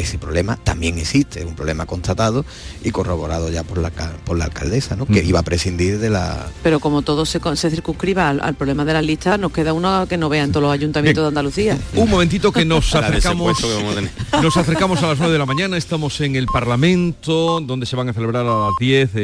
[0.00, 2.44] Ese problema también existe, es un problema constatado
[2.82, 5.06] y corroborado ya por la, por la alcaldesa, ¿no?
[5.06, 6.46] que iba a prescindir de la...
[6.62, 9.72] Pero como todo se, con- se circunscriba al, al problema de las listas, nos queda
[9.72, 11.78] uno que no vea en todos los ayuntamientos de Andalucía.
[11.96, 16.20] Un momentito que nos acercamos, que nos acercamos a las 9 de la mañana, estamos
[16.22, 19.18] en el Parlamento, donde se van a celebrar a las 10 eh,